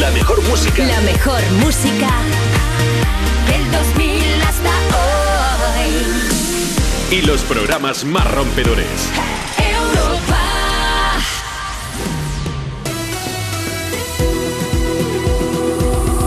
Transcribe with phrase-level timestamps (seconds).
[0.00, 0.86] La mejor música.
[0.86, 2.08] La mejor música
[3.48, 4.70] del 2000 hasta
[7.10, 7.16] hoy.
[7.18, 8.86] Y los programas más rompedores.
[9.58, 10.38] Europa.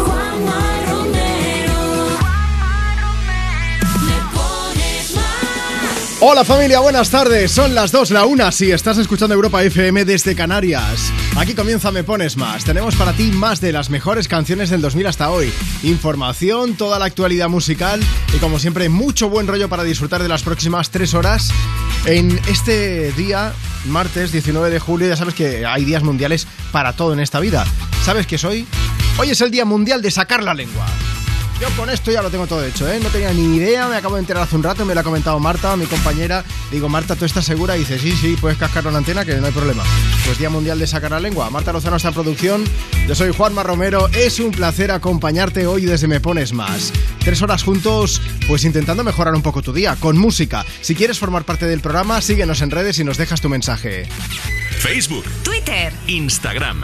[0.05, 1.79] Juanma Romero.
[4.01, 6.17] Me pones más.
[6.19, 7.51] Hola familia, buenas tardes.
[7.51, 11.13] Son las 2, la 1 si estás escuchando Europa FM desde Canarias.
[11.37, 12.63] Aquí comienza Me Pones Más.
[12.65, 15.51] Tenemos para ti más de las mejores canciones del 2000 hasta hoy.
[15.81, 17.99] Información, toda la actualidad musical
[18.35, 21.51] y como siempre mucho buen rollo para disfrutar de las próximas 3 horas.
[22.05, 23.53] En este día,
[23.85, 27.65] martes 19 de julio, ya sabes que hay días mundiales para todo en esta vida.
[28.03, 28.67] ¿Sabes qué soy?
[29.17, 30.85] Hoy es el Día Mundial de Sacar la Lengua.
[31.61, 32.99] Yo con esto ya lo tengo todo hecho, ¿eh?
[32.99, 35.39] No tenía ni idea, me acabo de enterar hace un rato, me lo ha comentado
[35.39, 36.43] Marta, mi compañera.
[36.71, 37.75] Digo, Marta, ¿tú estás segura?
[37.77, 39.83] Y dice, sí, sí, puedes cascar la antena, que no hay problema.
[40.25, 41.51] Pues Día Mundial de Sacar la Lengua.
[41.51, 42.63] Marta Lozano está en producción.
[43.07, 44.07] Yo soy Juanma Romero.
[44.07, 46.91] Es un placer acompañarte hoy desde Me Pones Más.
[47.19, 50.65] Tres horas juntos, pues intentando mejorar un poco tu día, con música.
[50.81, 54.07] Si quieres formar parte del programa, síguenos en redes y nos dejas tu mensaje.
[54.79, 55.93] Facebook, Twitter.
[56.07, 56.81] Instagram.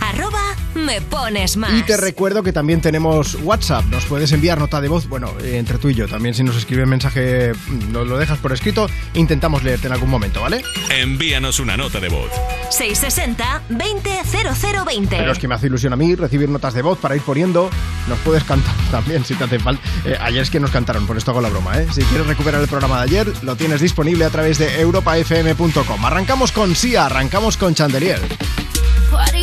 [0.00, 0.45] Arroba
[0.76, 1.72] me pones más.
[1.72, 3.84] Y te recuerdo que también tenemos WhatsApp.
[3.86, 6.08] Nos puedes enviar nota de voz, bueno, eh, entre tú y yo.
[6.08, 10.10] También si nos escribes mensaje, mm, nos lo dejas por escrito, intentamos leerte en algún
[10.10, 10.62] momento, ¿vale?
[10.90, 12.30] Envíanos una nota de voz.
[12.70, 15.16] 660 200020.
[15.16, 17.70] Pero es que me hace ilusión a mí recibir notas de voz para ir poniendo.
[18.08, 19.82] Nos puedes cantar también si te hace falta.
[20.04, 21.86] Eh, ayer es que nos cantaron, por esto hago la broma, ¿eh?
[21.92, 26.04] Si quieres recuperar el programa de ayer, lo tienes disponible a través de europafm.com.
[26.04, 28.20] Arrancamos con Sia, arrancamos con Chandelier.
[29.10, 29.42] Party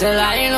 [0.00, 0.49] Till I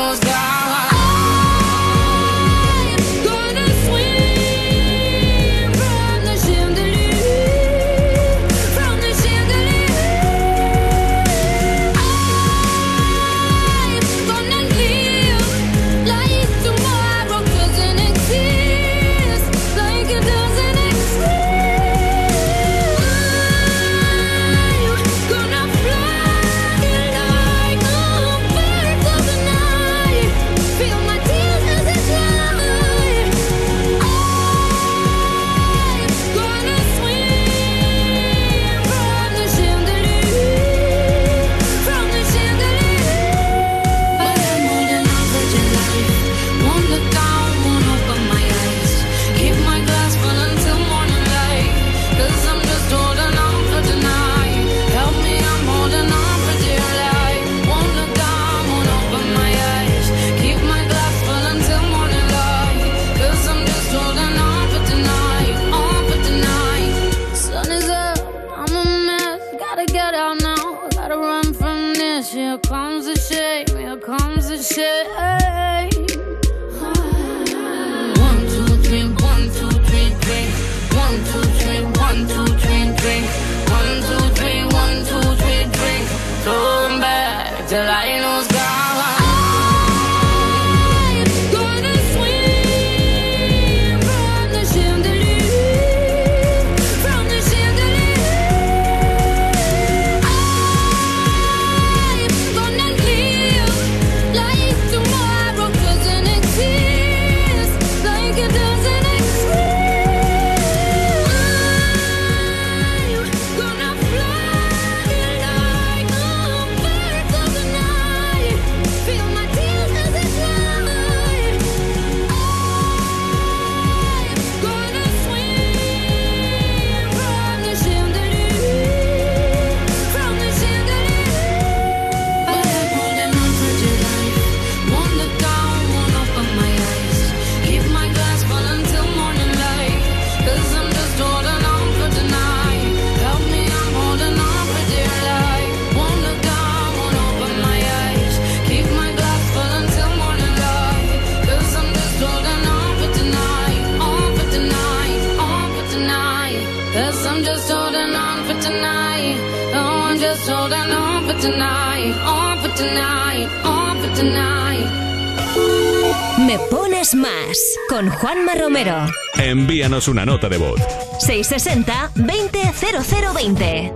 [166.47, 167.59] Me pones más
[167.89, 169.07] con Juanma Romero.
[169.35, 170.81] Envíanos una nota de voz.
[171.27, 173.93] 660-200020.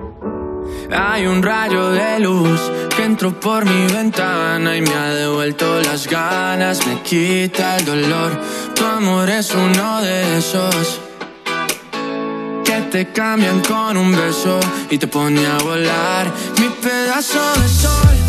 [0.91, 2.61] Hay un rayo de luz
[2.97, 8.41] que entró por mi ventana y me ha devuelto las ganas, me quita el dolor.
[8.75, 11.01] Tu amor es uno de esos
[12.65, 14.59] que te cambian con un beso
[14.91, 16.33] y te pone a volar.
[16.59, 18.26] Mi pedazo de sol.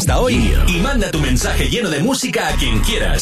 [0.00, 3.19] hasta hoy y manda tu mensaje lleno de música a quien quieras.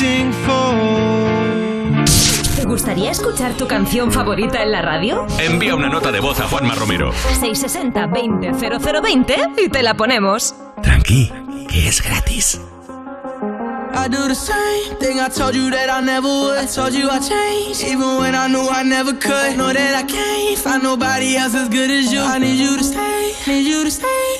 [0.00, 0.74] Waiting for
[2.56, 5.26] ¿Te gustaría escuchar tu canción favorita en la radio?
[5.38, 7.12] Envía una nota de voz a Juanma Romero.
[7.40, 10.54] 660-200020 y te la ponemos.
[10.82, 11.30] Tranqui,
[11.68, 12.60] que es gratis.
[13.94, 16.58] I do the same thing I told you that I never would.
[16.58, 19.56] I told you I changed, even when I knew I never could.
[19.56, 22.20] Know that I can't find nobody else as good as you.
[22.20, 24.35] I need you to stay, need you to stay.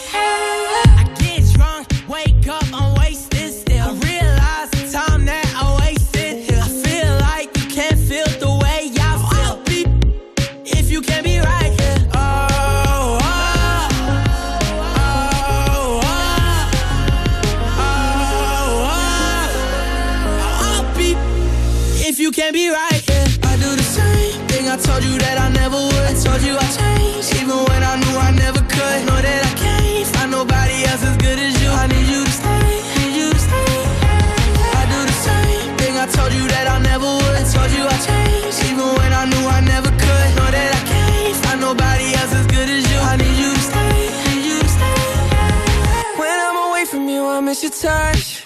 [47.62, 48.45] Miss your touch.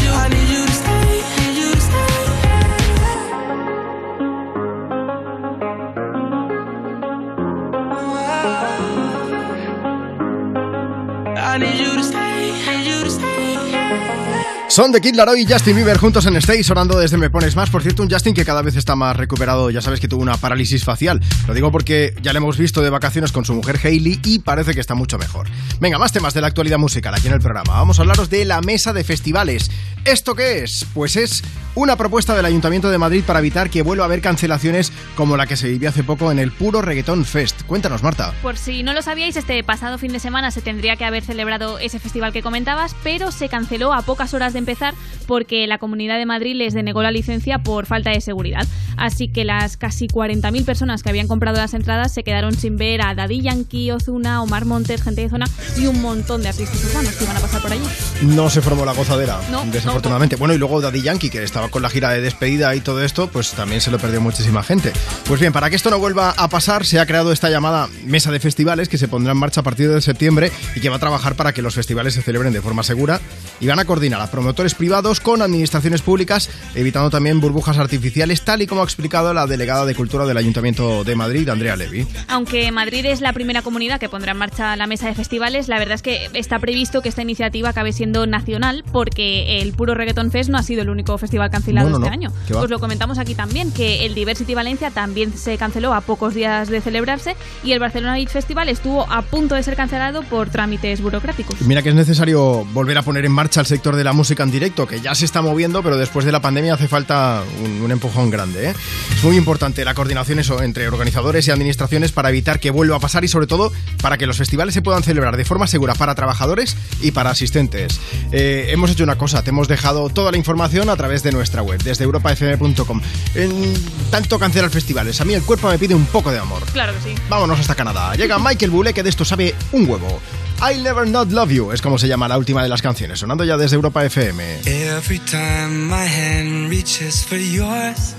[14.71, 17.69] Son de Kid Laroi y Justin Bieber juntos en Stage, sonando desde Me Pones Más.
[17.69, 19.69] Por cierto, un Justin que cada vez está más recuperado.
[19.69, 21.19] Ya sabes que tuvo una parálisis facial.
[21.45, 24.73] Lo digo porque ya le hemos visto de vacaciones con su mujer Hailey y parece
[24.73, 25.49] que está mucho mejor.
[25.81, 27.73] Venga, más temas de la actualidad musical aquí en el programa.
[27.73, 29.69] Vamos a hablaros de la mesa de festivales.
[30.05, 30.85] ¿Esto qué es?
[30.93, 31.43] Pues es
[31.75, 35.47] una propuesta del Ayuntamiento de Madrid para evitar que vuelva a haber cancelaciones como la
[35.47, 37.63] que se vivió hace poco en el Puro Reggaetón Fest.
[37.63, 38.33] Cuéntanos, Marta.
[38.41, 41.77] Por si no lo sabíais, este pasado fin de semana se tendría que haber celebrado
[41.77, 44.93] ese festival que comentabas, pero se canceló a pocas horas de empezar
[45.27, 48.67] porque la Comunidad de Madrid les denegó la licencia por falta de seguridad.
[48.97, 53.01] Así que las casi 40.000 personas que habían comprado las entradas se quedaron sin ver
[53.01, 55.45] a Daddy Yankee, Ozuna, Omar Montes, gente de zona
[55.77, 57.83] y un montón de artistas urbanos que iban a pasar por allí.
[58.21, 60.35] No se formó la gozadera, No, desafortunadamente.
[60.35, 63.27] Bueno, y luego Daddy Yankee, que estaba con la gira de despedida y todo esto,
[63.27, 64.91] pues también se lo perdió muchísima gente.
[65.25, 68.31] Pues bien, para que esto no vuelva a pasar, se ha creado esta llamada mesa
[68.31, 70.99] de festivales que se pondrá en marcha a partir de septiembre y que va a
[70.99, 73.21] trabajar para que los festivales se celebren de forma segura
[73.59, 78.61] y van a coordinar a promotores privados con administraciones públicas, evitando también burbujas artificiales, tal
[78.61, 82.05] y como ha explicado la delegada de Cultura del Ayuntamiento de Madrid, Andrea Levy.
[82.27, 85.79] Aunque Madrid es la primera comunidad que pondrá en marcha la mesa de festivales, la
[85.79, 90.31] verdad es que está previsto que esta iniciativa acabe siendo nacional porque el Puro Reggaeton
[90.31, 92.27] Fest no ha sido el único festival cancelado No, no, este no.
[92.27, 92.33] año.
[92.49, 96.67] Pues lo comentamos aquí también, que el Diversity Valencia también se canceló a pocos días
[96.67, 100.99] de celebrarse y el Barcelona Beat Festival estuvo a punto de ser cancelado por trámites
[100.99, 101.61] burocráticos.
[101.61, 104.51] Mira que es necesario volver a poner en marcha el sector de la música en
[104.51, 107.91] directo, que ya se está moviendo, pero después de la pandemia hace falta un, un
[107.91, 108.69] empujón grande.
[108.69, 108.73] ¿eh?
[109.15, 112.99] Es muy importante la coordinación eso, entre organizadores y administraciones para evitar que vuelva a
[112.99, 113.71] pasar y sobre todo
[114.01, 117.99] para que los festivales se puedan celebrar de forma segura para trabajadores y para asistentes.
[118.31, 121.61] Eh, hemos hecho una cosa, te hemos dejado toda la información a través de nuestra
[121.61, 123.01] web, desde europafm.com.
[123.35, 123.73] En
[124.09, 126.63] tanto cancelar festivales, a mí el cuerpo me pide un poco de amor.
[126.73, 127.15] Claro que sí.
[127.29, 128.15] Vámonos hasta Canadá.
[128.15, 130.19] Llega Michael Bublé, que de esto sabe un huevo.
[130.63, 133.43] I'll Never Not Love You es como se llama la última de las canciones, sonando
[133.43, 134.59] ya desde Europa FM.
[134.67, 138.13] Every time my hand reaches for yours,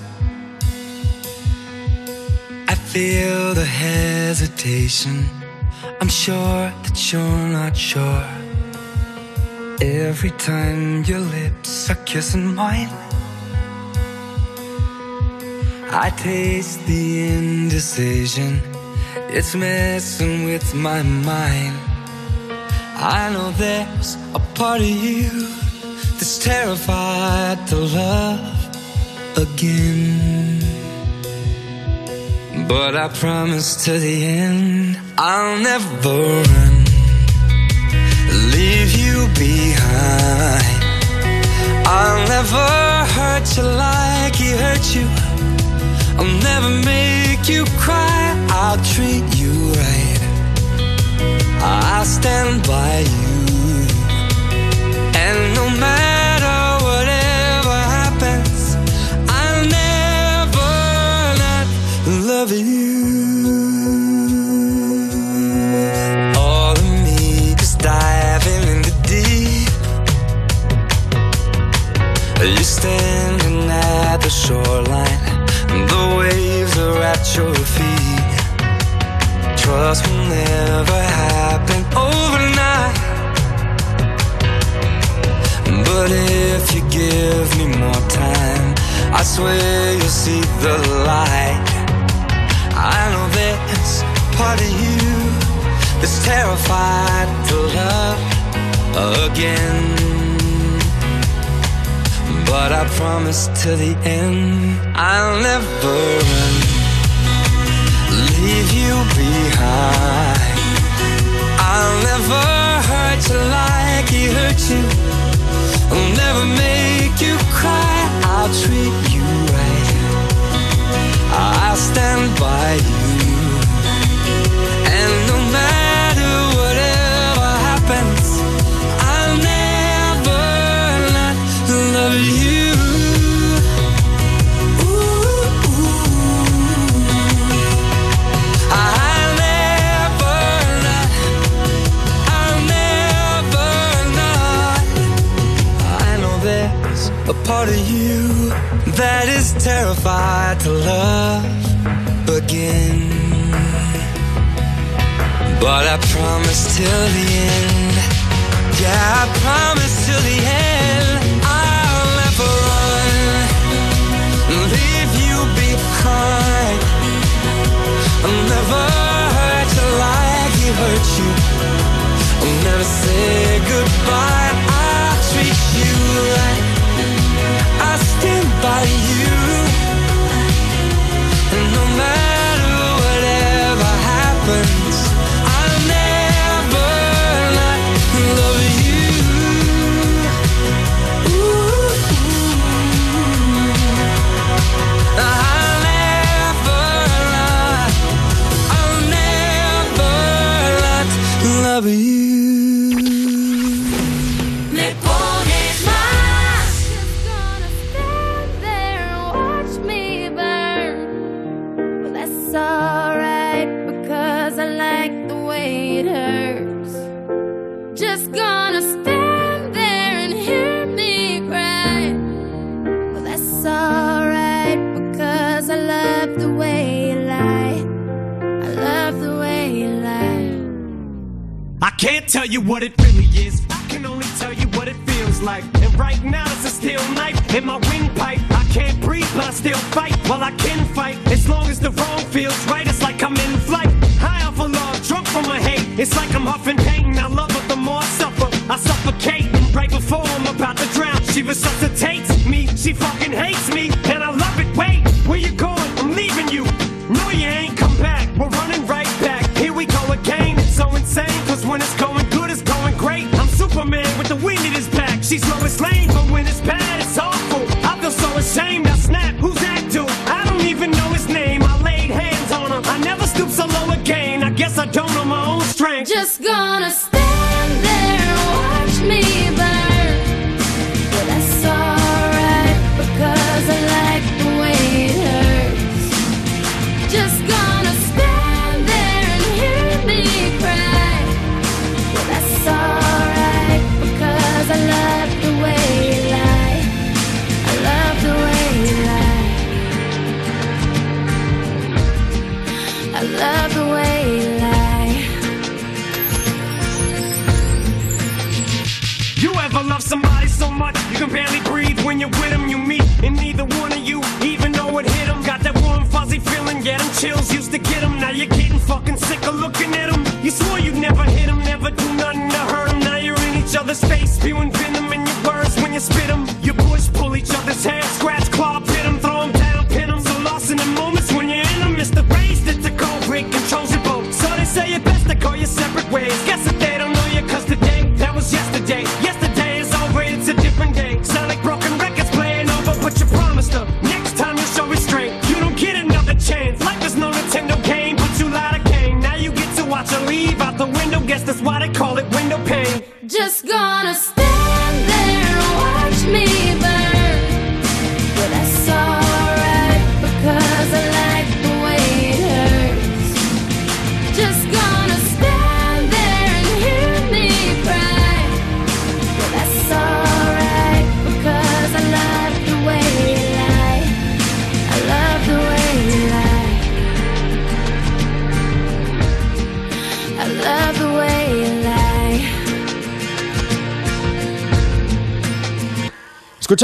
[2.69, 5.31] I feel the hesitation.
[6.01, 8.27] I'm sure that you're not sure.
[9.81, 12.91] Every time your lips are kissing mine,
[15.93, 18.61] I taste the indecision.
[19.31, 21.92] It's messing with my mind.
[23.05, 25.29] I know there's a part of you
[26.19, 30.61] that's terrified to love again.
[32.69, 36.15] But I promise to the end, I'll never
[36.49, 36.85] run,
[38.55, 40.63] leave you behind.
[41.85, 42.69] I'll never
[43.17, 45.09] hurt you like he hurt you.
[46.19, 48.47] I'll never make you cry.
[48.51, 49.62] I'll treat you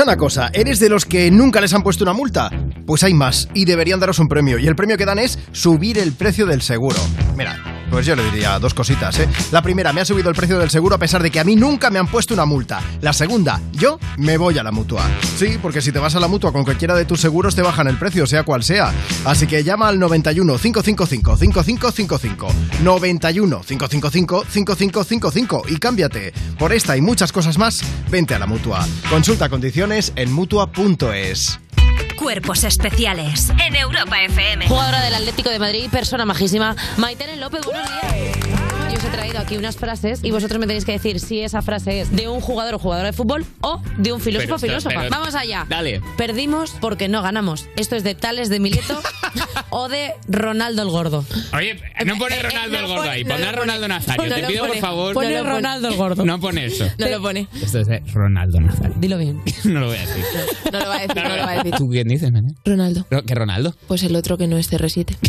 [0.09, 2.49] una cosa, ¿eres de los que nunca les han puesto una multa?
[2.87, 4.59] Pues hay más y deberían daros un premio.
[4.59, 6.97] Y el premio que dan es subir el precio del seguro.
[7.37, 7.59] Mira,
[7.91, 9.29] pues yo le diría dos cositas, ¿eh?
[9.51, 11.57] La primera, me ha subido el precio del seguro a pesar de que a mí
[11.57, 12.81] nunca me han puesto una multa.
[13.01, 15.05] La segunda, yo me voy a la mutua.
[15.37, 17.89] Sí, porque si te vas a la mutua con cualquiera de tus seguros te bajan
[17.89, 18.93] el precio, sea cual sea.
[19.25, 22.49] Así que llama al 91 555 5555
[22.83, 26.33] 91 555 5555 y cámbiate.
[26.59, 28.87] Por esta y muchas cosas más, vente a la mutua.
[29.11, 31.68] Consulta condiciones en mutua.es.
[32.19, 34.67] Cuerpos especiales en Europa FM.
[34.67, 36.75] Jugadora del Atlético de Madrid, persona majísima.
[36.97, 38.58] Maitene López, buenos días.
[38.91, 41.61] Yo os he traído aquí unas frases y vosotros me tenéis que decir si esa
[41.63, 44.95] frase es de un jugador o jugadora de fútbol o de un filósofo o filósofa.
[45.01, 45.67] pero- Vamos allá.
[45.69, 46.01] Dale.
[46.17, 47.67] Perdimos porque no ganamos.
[47.77, 49.01] Esto es de Tales de Mileto
[49.71, 51.25] o de Ronaldo el Gordo.
[51.53, 54.27] Oye, no pone Ronaldo el gordo ahí, pon a Ronaldo Nazario.
[54.29, 55.15] No Te pido, por favor.
[55.15, 55.45] Pone No.
[55.51, 56.25] Ronaldo el gordo.
[56.25, 56.87] No pone eso.
[56.99, 57.47] No lo pone.
[57.63, 58.95] Esto es de Ronaldo Nazario.
[58.99, 59.41] Dilo bien.
[59.65, 60.25] No lo voy a decir.
[60.73, 61.75] No lo va a decir, no lo va a decir.
[61.77, 62.55] ¿Tú quién dices, Manuel?
[62.65, 63.07] Ronaldo.
[63.27, 63.75] ¿Qué Ronaldo?
[63.87, 65.17] Pues el otro que no es CR7.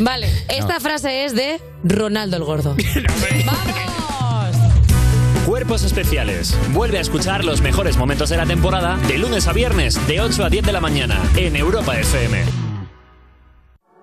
[0.00, 2.76] Vale, esta frase es de Ronaldo el Gordo.
[5.46, 6.56] Cuerpos especiales.
[6.72, 10.44] Vuelve a escuchar los mejores momentos de la temporada de lunes a viernes de 8
[10.44, 12.42] a 10 de la mañana en Europa FM.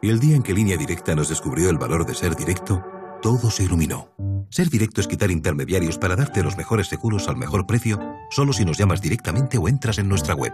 [0.01, 2.85] Y el día en que Línea Directa nos descubrió el valor de ser directo,
[3.21, 4.13] todo se iluminó.
[4.49, 7.99] Ser directo es quitar intermediarios para darte los mejores seguros al mejor precio,
[8.29, 10.53] solo si nos llamas directamente o entras en nuestra web.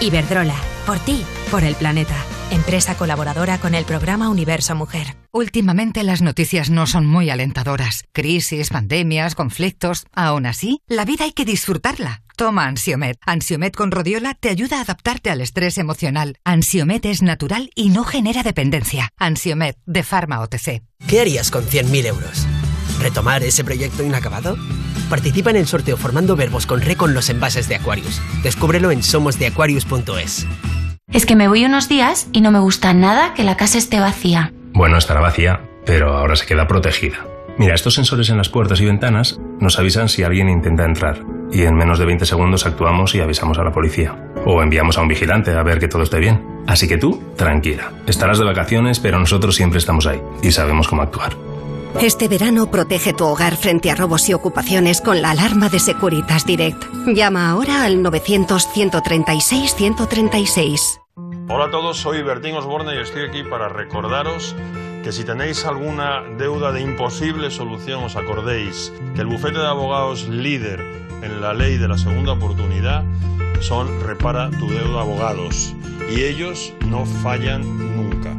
[0.00, 2.16] Iberdrola, por ti, por el planeta.
[2.50, 5.16] Empresa colaboradora con el programa Universo Mujer.
[5.32, 8.04] Últimamente las noticias no son muy alentadoras.
[8.12, 10.06] Crisis, pandemias, conflictos.
[10.12, 12.22] Aún así, la vida hay que disfrutarla.
[12.36, 13.18] Toma Ansiomet.
[13.24, 16.36] Ansiomet con rodiola te ayuda a adaptarte al estrés emocional.
[16.44, 19.10] Ansiomet es natural y no genera dependencia.
[19.16, 20.82] Ansiomet de Pharma OTC.
[21.06, 22.46] ¿Qué harías con 100.000 euros?
[23.04, 24.56] ¿Retomar ese proyecto inacabado?
[25.10, 28.22] Participa en el sorteo formando verbos con re con los envases de Aquarius.
[28.42, 30.46] Descúbrelo en somosdeaquarius.es.
[31.12, 34.00] Es que me voy unos días y no me gusta nada que la casa esté
[34.00, 34.54] vacía.
[34.72, 37.26] Bueno, estará vacía, pero ahora se queda protegida.
[37.58, 41.20] Mira, estos sensores en las puertas y ventanas nos avisan si alguien intenta entrar
[41.52, 44.16] y en menos de 20 segundos actuamos y avisamos a la policía.
[44.46, 46.42] O enviamos a un vigilante a ver que todo esté bien.
[46.66, 47.92] Así que tú, tranquila.
[48.06, 51.34] Estarás de vacaciones, pero nosotros siempre estamos ahí y sabemos cómo actuar.
[52.00, 56.44] Este verano protege tu hogar frente a robos y ocupaciones con la alarma de Securitas
[56.44, 56.84] Direct.
[57.06, 61.00] Llama ahora al 900-136-136.
[61.48, 64.56] Hola a todos, soy Bertín Osborne y estoy aquí para recordaros
[65.02, 70.28] que si tenéis alguna deuda de imposible solución os acordéis que el bufete de abogados
[70.28, 70.80] líder
[71.22, 73.04] en la ley de la segunda oportunidad
[73.60, 75.74] son Repara tu deuda abogados
[76.10, 77.62] y ellos no fallan
[77.96, 78.36] nunca.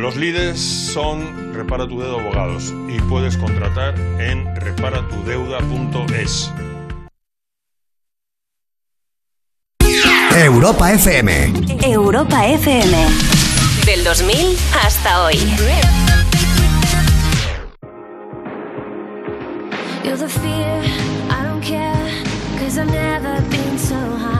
[0.00, 6.50] Los líderes son Repara tu deuda abogados y puedes contratar en reparatudeuda.es.
[10.34, 11.52] Europa FM.
[11.82, 12.96] Europa FM.
[13.84, 15.36] Del 2000 hasta hoy.
[20.02, 20.82] You're the fear,
[21.28, 21.92] I don't care,
[22.58, 24.39] cause I've never been so high.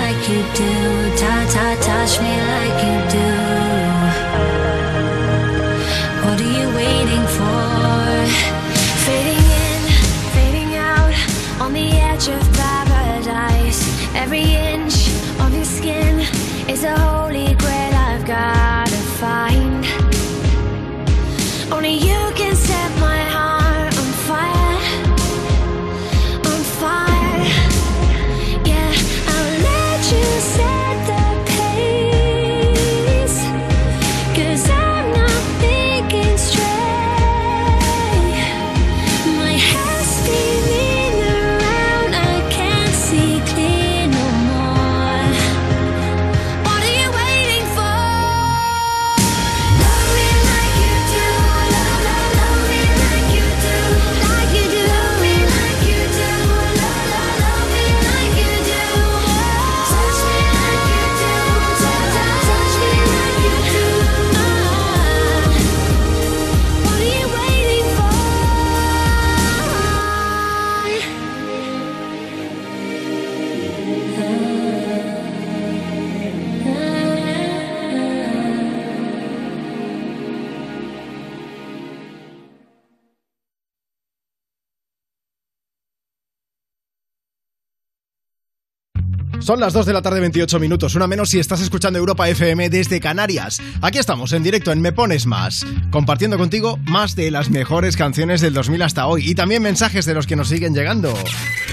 [89.41, 92.69] Son las 2 de la tarde 28 minutos, una menos si estás escuchando Europa FM
[92.69, 93.59] desde Canarias.
[93.81, 98.39] Aquí estamos en directo en Me Pones Más, compartiendo contigo más de las mejores canciones
[98.41, 101.15] del 2000 hasta hoy y también mensajes de los que nos siguen llegando.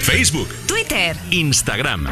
[0.01, 2.07] Facebook, Twitter, Instagram.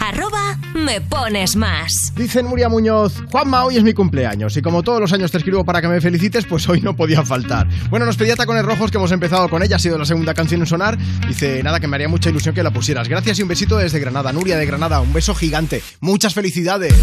[0.00, 2.12] Arroba me pones más.
[2.16, 5.64] Dice Nuria Muñoz, Juanma, hoy es mi cumpleaños y como todos los años te escribo
[5.64, 7.68] para que me felicites, pues hoy no podía faltar.
[7.90, 10.60] Bueno, nos pedía Tacones Rojos que hemos empezado con ella, ha sido la segunda canción
[10.60, 10.98] en sonar.
[11.26, 13.08] Dice, nada, que me haría mucha ilusión que la pusieras.
[13.08, 14.32] Gracias y un besito desde Granada.
[14.32, 15.82] Nuria de Granada, un beso gigante.
[16.00, 16.94] Muchas felicidades.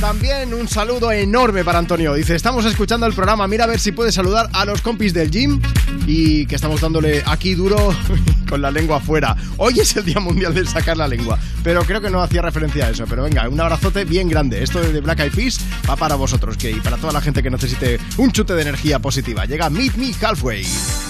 [0.00, 2.14] También un saludo enorme para Antonio.
[2.14, 5.30] Dice, estamos escuchando el programa, mira a ver si puedes saludar a los compis del
[5.30, 5.60] gym
[6.06, 7.94] y que estamos dándole aquí duro
[8.48, 9.36] con la lengua afuera.
[9.58, 12.86] Hoy es el Día Mundial de sacar la lengua, pero creo que no hacía referencia
[12.86, 13.04] a eso.
[13.08, 14.62] Pero venga, un abrazote bien grande.
[14.62, 17.50] Esto de Black Eyed Peas va para vosotros, que y para toda la gente que
[17.50, 19.44] necesite un chute de energía positiva.
[19.44, 21.09] Llega Meet Me Halfway.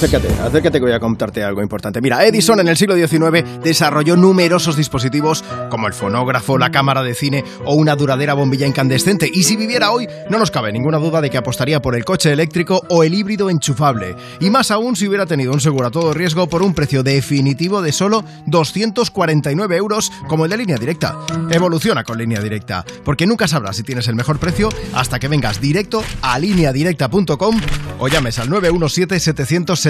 [0.00, 2.00] Acércate, acércate que voy a contarte algo importante.
[2.00, 7.12] Mira, Edison en el siglo XIX desarrolló numerosos dispositivos como el fonógrafo, la cámara de
[7.12, 9.30] cine o una duradera bombilla incandescente.
[9.30, 12.32] Y si viviera hoy, no nos cabe ninguna duda de que apostaría por el coche
[12.32, 14.16] eléctrico o el híbrido enchufable.
[14.40, 17.82] Y más aún si hubiera tenido un seguro a todo riesgo por un precio definitivo
[17.82, 21.18] de solo 249 euros como el de línea directa.
[21.50, 25.60] Evoluciona con línea directa, porque nunca sabrás si tienes el mejor precio hasta que vengas
[25.60, 27.60] directo a lineadirecta.com
[27.98, 29.89] o llames al 917-700-700.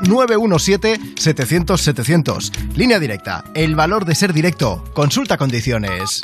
[0.00, 2.74] 917-700-700.
[2.74, 4.84] Línea directa, el valor de ser directo.
[4.94, 6.20] Consulta condiciones.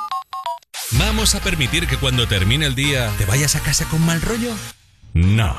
[0.93, 4.53] ¿Vamos a permitir que cuando termine el día te vayas a casa con mal rollo?
[5.15, 5.55] No.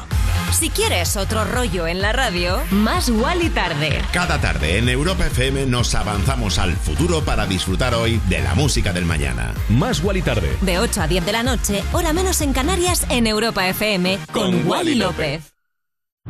[0.51, 4.01] Si quieres otro rollo en la radio, más y tarde.
[4.11, 8.93] Cada tarde en Europa FM nos avanzamos al futuro para disfrutar hoy de la música
[8.93, 9.53] del mañana.
[9.69, 10.55] Más y tarde.
[10.61, 14.43] De 8 a 10 de la noche, hora menos en Canarias, en Europa FM, con,
[14.43, 15.52] Con Wally Wally López.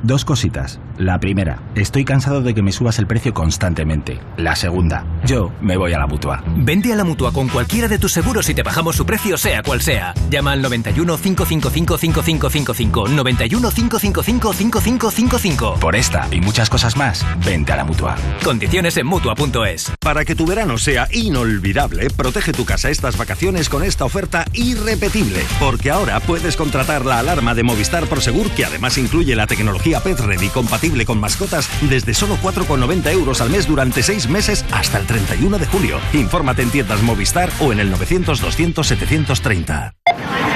[0.03, 0.81] Dos cositas.
[0.97, 4.19] La primera, estoy cansado de que me subas el precio constantemente.
[4.35, 6.43] La segunda, yo me voy a la mutua.
[6.57, 9.63] Vente a la mutua con cualquiera de tus seguros y te bajamos su precio, sea
[9.63, 10.13] cual sea.
[10.29, 13.07] Llama al 91 555 5555.
[13.07, 15.75] 91 555 5555.
[15.79, 18.17] Por esta y muchas cosas más, vente a la mutua.
[18.43, 19.93] Condiciones en mutua.es.
[20.01, 25.39] Para que tu verano sea inolvidable, protege tu casa estas vacaciones con esta oferta irrepetible.
[25.61, 30.19] Porque ahora puedes contratar la alarma de Movistar Prosegur, que además incluye la tecnología Pet
[30.19, 35.05] Ready compatible con mascotas, desde solo 4,90 euros al mes durante 6 meses hasta el
[35.05, 35.99] 31 de julio.
[36.13, 39.93] Infórmate en tiendas Movistar o en el 900-200-730.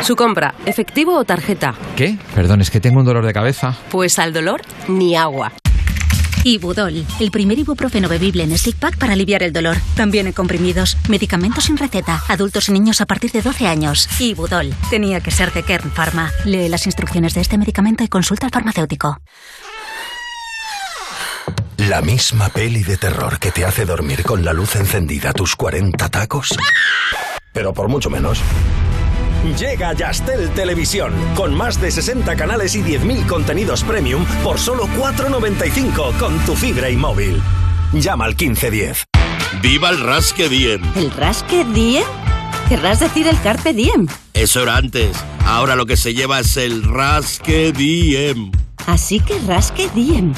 [0.01, 1.73] Su compra, efectivo o tarjeta.
[1.95, 2.17] ¿Qué?
[2.35, 3.75] Perdón, es que tengo un dolor de cabeza.
[3.89, 5.51] Pues al dolor, ni agua.
[6.47, 9.75] Ibudol, el primer ibuprofeno bebible en stick pack para aliviar el dolor.
[9.95, 10.97] También en comprimidos.
[11.09, 12.23] Medicamentos sin receta.
[12.29, 14.07] Adultos y niños a partir de 12 años.
[14.17, 14.73] Ibudol.
[14.89, 16.31] Tenía que ser de Kern Pharma.
[16.45, 19.19] Lee las instrucciones de este medicamento y consulta al farmacéutico.
[21.75, 26.07] La misma peli de terror que te hace dormir con la luz encendida tus 40
[26.07, 26.57] tacos.
[27.51, 28.41] Pero por mucho menos.
[29.57, 36.17] Llega Yastel Televisión, con más de 60 canales y 10.000 contenidos premium por solo 4,95
[36.17, 37.41] con tu fibra y móvil.
[37.93, 39.05] Llama al 1510.
[39.61, 40.81] ¡Viva el Rasque Diem!
[40.95, 42.03] ¿El Rasque Diem?
[42.67, 44.07] Querrás decir el Carpe Diem.
[44.33, 45.15] Eso era antes.
[45.45, 48.51] Ahora lo que se lleva es el Rasque Diem.
[48.85, 50.33] Así que Rasque Diem.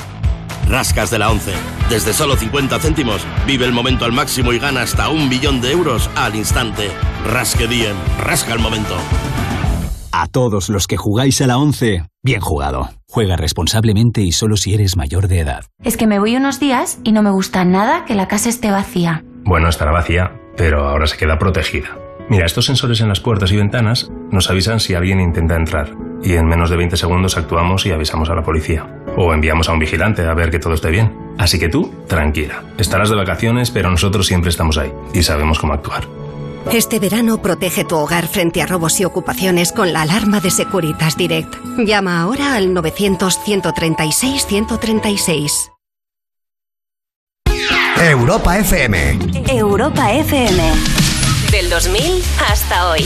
[0.68, 1.52] Rascas de la 11.
[1.89, 5.72] Desde solo 50 céntimos, vive el momento al máximo y gana hasta un billón de
[5.72, 6.89] euros al instante.
[7.26, 7.95] Rasque Diem.
[8.20, 8.95] Rasca el momento.
[10.12, 12.89] A todos los que jugáis a la 11, bien jugado.
[13.08, 15.66] Juega responsablemente y solo si eres mayor de edad.
[15.84, 18.72] Es que me voy unos días y no me gusta nada que la casa esté
[18.72, 19.24] vacía.
[19.45, 21.97] Bueno, estará vacía, pero ahora se queda protegida.
[22.30, 26.34] Mira, estos sensores en las puertas y ventanas nos avisan si alguien intenta entrar y
[26.34, 28.88] en menos de 20 segundos actuamos y avisamos a la policía.
[29.22, 31.13] O enviamos a un vigilante a ver que todo esté bien.
[31.38, 32.63] Así que tú, tranquila.
[32.78, 36.07] Estarás de vacaciones, pero nosotros siempre estamos ahí y sabemos cómo actuar.
[36.72, 41.17] Este verano protege tu hogar frente a robos y ocupaciones con la alarma de Securitas
[41.17, 41.53] Direct.
[41.80, 45.72] Llama ahora al 900-136-136.
[47.99, 49.20] Europa FM.
[49.49, 50.63] Europa FM.
[51.51, 53.03] Del 2000 hasta hoy.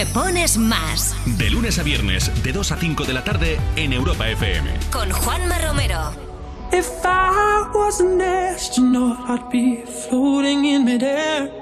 [0.00, 1.14] Me pones más.
[1.26, 4.70] De lunes a viernes, de 2 a 5 de la tarde, en Europa FM.
[4.90, 6.12] Con Juanma Romero.
[6.72, 11.52] If I was an astronaut, I'd be floating in midair.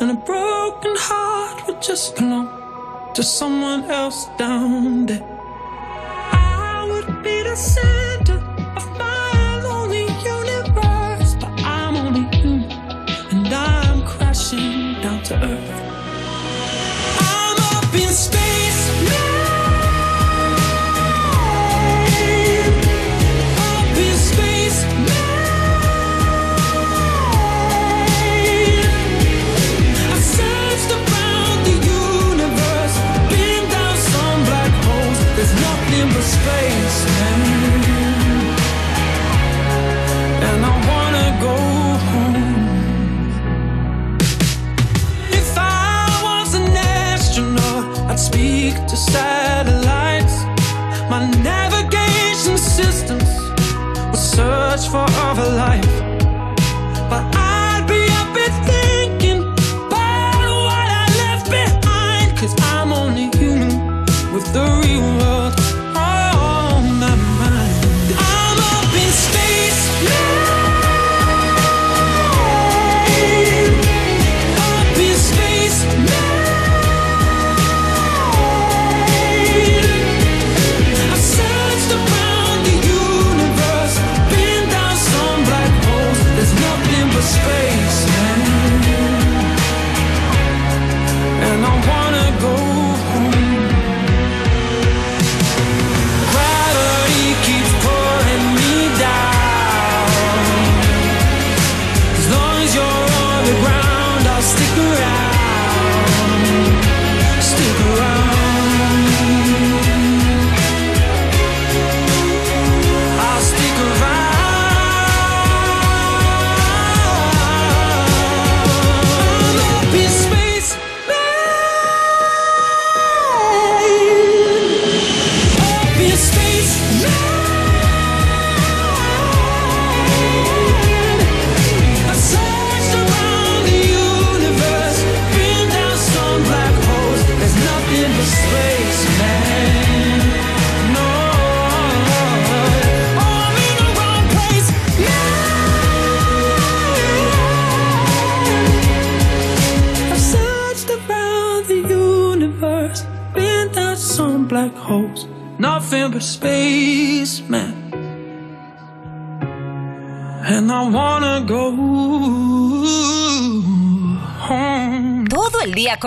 [0.00, 2.48] And a broken heart would just belong
[3.12, 5.22] to someone else down there.
[6.32, 8.38] I would be the center
[8.74, 11.34] of my lonely universe.
[11.38, 12.72] But I'm only human,
[13.30, 15.69] and I'm crashing down to earth.
[48.10, 50.09] I'd speak to satellites.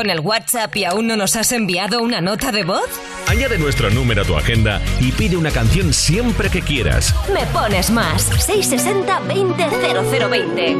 [0.03, 2.89] Con el WhatsApp y aún no nos has enviado una nota de voz?
[3.29, 7.15] Añade nuestro número a tu agenda y pide una canción siempre que quieras.
[7.33, 8.23] Me pones más.
[8.23, 10.75] 660 20 0020.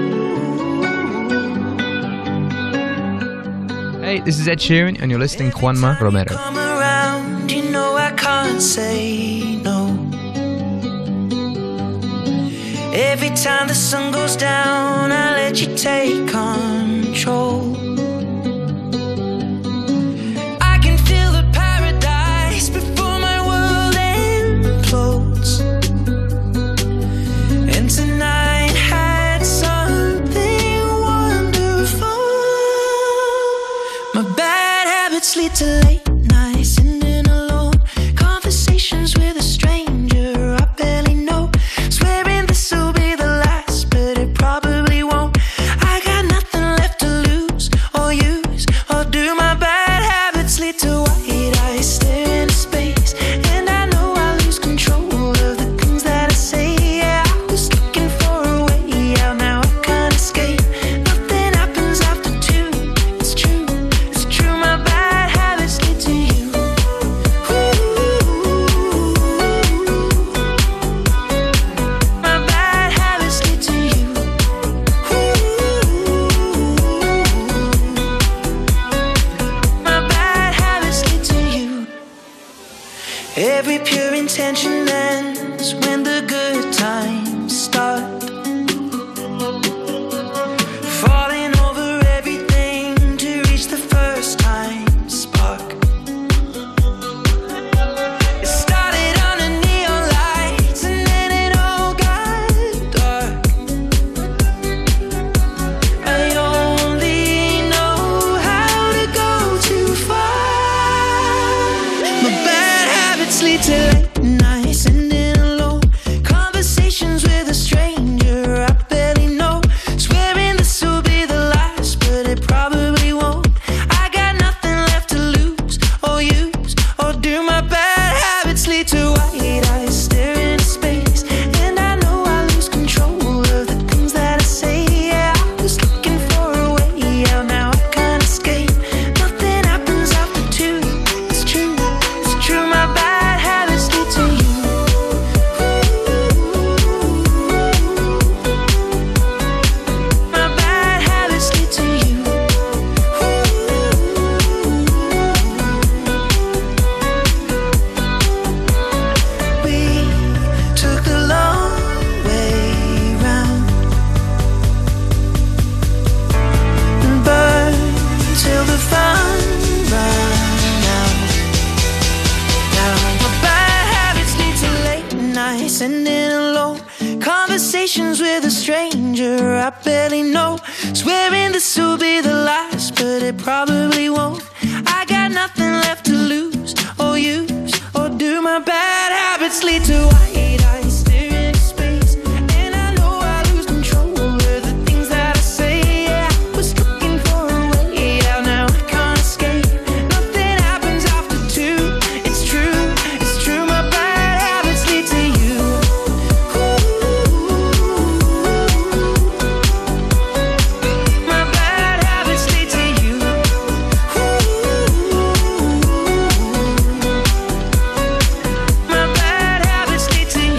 [4.04, 6.36] Hey, this is Ed Sheeran, and you're listening to Juanma Romero.
[6.36, 9.88] Come around, you know I can't say no.
[12.94, 17.73] Every time the sun goes down, I let you take control.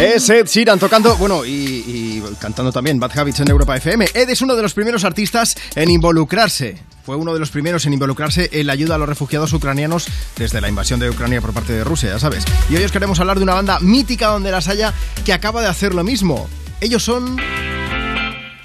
[0.05, 4.07] Es Ed Sheeran tocando, bueno, y, cantando también Bad Habits en Europa FM.
[4.13, 6.77] Ed es uno de los primeros artistas en involucrarse.
[7.07, 10.61] Fue uno de los primeros en involucrarse en la ayuda a los refugiados ucranianos desde
[10.61, 12.45] la invasión de Ucrania por parte de Rusia, ya sabes.
[12.69, 14.93] Y hoy os queremos hablar de una banda mítica donde las haya
[15.25, 16.51] que acaba de hacer lo mismo.
[16.83, 17.39] Ellos son...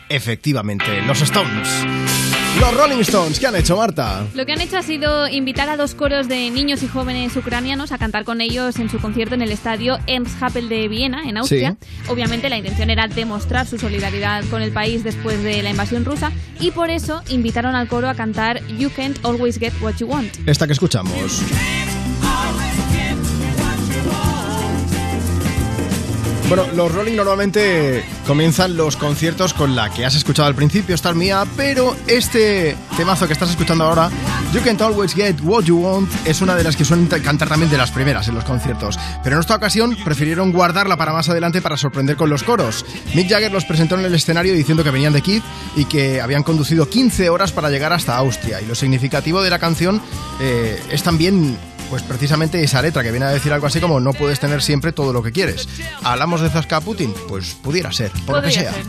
[0.10, 1.70] Efectivamente, los Stones.
[2.58, 4.26] Los Rolling Stones, ¿qué han hecho, Marta?
[4.34, 7.92] Lo que han hecho ha sido invitar a dos coros de niños y jóvenes ucranianos
[7.92, 11.38] a cantar con ellos en su concierto en el estadio Ernst Happel de Viena, en
[11.38, 11.78] Austria.
[12.08, 16.32] Obviamente la intención era demostrar su solidaridad con el país después de la invasión rusa
[16.60, 20.36] y por eso invitaron al coro a cantar You Can't Always Get What You Want.
[20.46, 21.44] Esta que escuchamos.
[26.50, 31.14] Bueno, los Rolling normalmente comienzan los conciertos con la que has escuchado al principio, Star
[31.14, 34.10] Mía, pero este temazo que estás escuchando ahora,
[34.52, 37.70] You Can't Always Get What You Want, es una de las que suelen cantar también
[37.70, 38.98] de las primeras en los conciertos.
[39.24, 42.84] Pero en esta ocasión prefirieron guardarla para más adelante para sorprender con los coros.
[43.14, 45.44] Mick Jagger los presentó en el escenario diciendo que venían de Kiev
[45.76, 48.60] y que habían conducido 15 horas para llegar hasta Austria.
[48.60, 50.02] Y lo significativo de la canción
[50.42, 51.60] eh, es también
[51.90, 54.92] pues precisamente esa letra que viene a decir algo así como no puedes tener siempre
[54.92, 55.68] todo lo que quieres.
[56.04, 57.14] ¿Hablamos de Zaska Putin?
[57.28, 58.74] Pues pudiera ser, por lo que sea.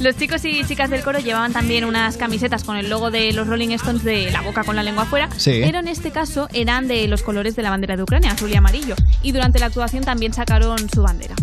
[0.00, 3.48] Los chicos y chicas del coro llevaban también unas camisetas con el logo de los
[3.48, 5.60] Rolling Stones de la boca con la lengua afuera, Sí.
[5.64, 8.54] pero en este caso eran de los colores de la bandera de Ucrania, azul y
[8.54, 8.94] amarillo.
[9.22, 11.34] Y durante la actuación también sacaron su bandera.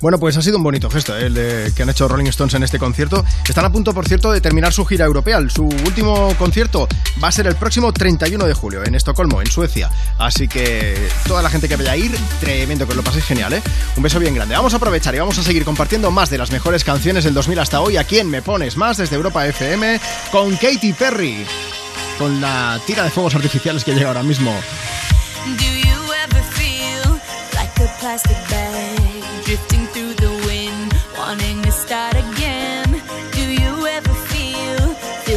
[0.00, 1.26] Bueno, pues ha sido un bonito gesto ¿eh?
[1.26, 3.24] el que han hecho Rolling Stones en este concierto.
[3.48, 5.40] Están a punto, por cierto, de terminar su gira europea.
[5.48, 6.86] Su último concierto
[7.22, 9.90] va a ser el próximo 31 de julio en Estocolmo, en Suecia.
[10.18, 13.54] Así que toda la gente que vaya a ir, tremendo, que os lo paséis genial,
[13.54, 13.62] ¿eh?
[13.96, 14.54] Un beso bien grande.
[14.54, 17.58] Vamos a aprovechar y vamos a seguir compartiendo más de las mejores canciones del 2000
[17.58, 17.96] hasta hoy.
[17.96, 18.98] ¿A quién me pones más?
[18.98, 21.46] Desde Europa FM con Katy Perry.
[22.18, 24.54] Con la tira de fuegos artificiales que llega ahora mismo.
[25.58, 27.20] Do you ever feel
[27.54, 28.95] like a plastic bag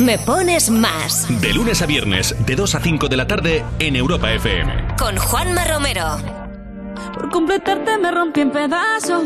[0.00, 1.26] Me pones más.
[1.42, 4.96] De lunes a viernes, de 2 a 5 de la tarde, en Europa FM.
[4.98, 6.16] Con Juanma Romero.
[7.12, 9.22] Por completarte me rompí en pedazos.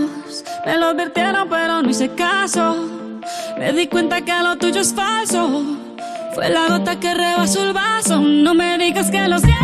[0.66, 3.20] Me lo advirtieron, pero no hice caso.
[3.56, 5.62] Me di cuenta que lo tuyo es falso.
[6.34, 8.18] Fue la gota que rebasó el vaso.
[8.20, 9.62] No me digas que lo sientes.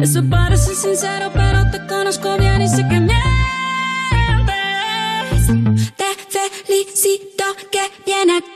[0.00, 3.16] Eso parece sincero, pero te conozco bien y sé que mientes.
[5.96, 8.55] Te felicito que bien actúas.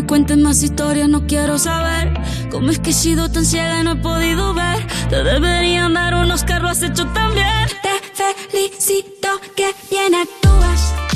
[0.00, 2.14] me cuentes más historias, no quiero saber.
[2.50, 4.86] Cómo es que he sido tan ciega y no he podido ver.
[5.10, 7.68] Te deberían dar unos carros has hecho también.
[7.82, 11.09] Te felicito que bien actúas.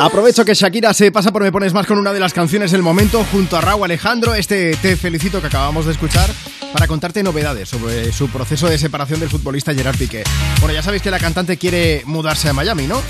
[0.00, 2.82] Aprovecho que Shakira se pasa por Me Pones Más con una de las canciones del
[2.82, 6.28] momento junto a Raúl Alejandro, este Te Felicito que acabamos de escuchar,
[6.72, 10.24] para contarte novedades sobre su proceso de separación del futbolista Gerard Piqué.
[10.60, 13.00] Bueno, ya sabéis que la cantante quiere mudarse a Miami, ¿no?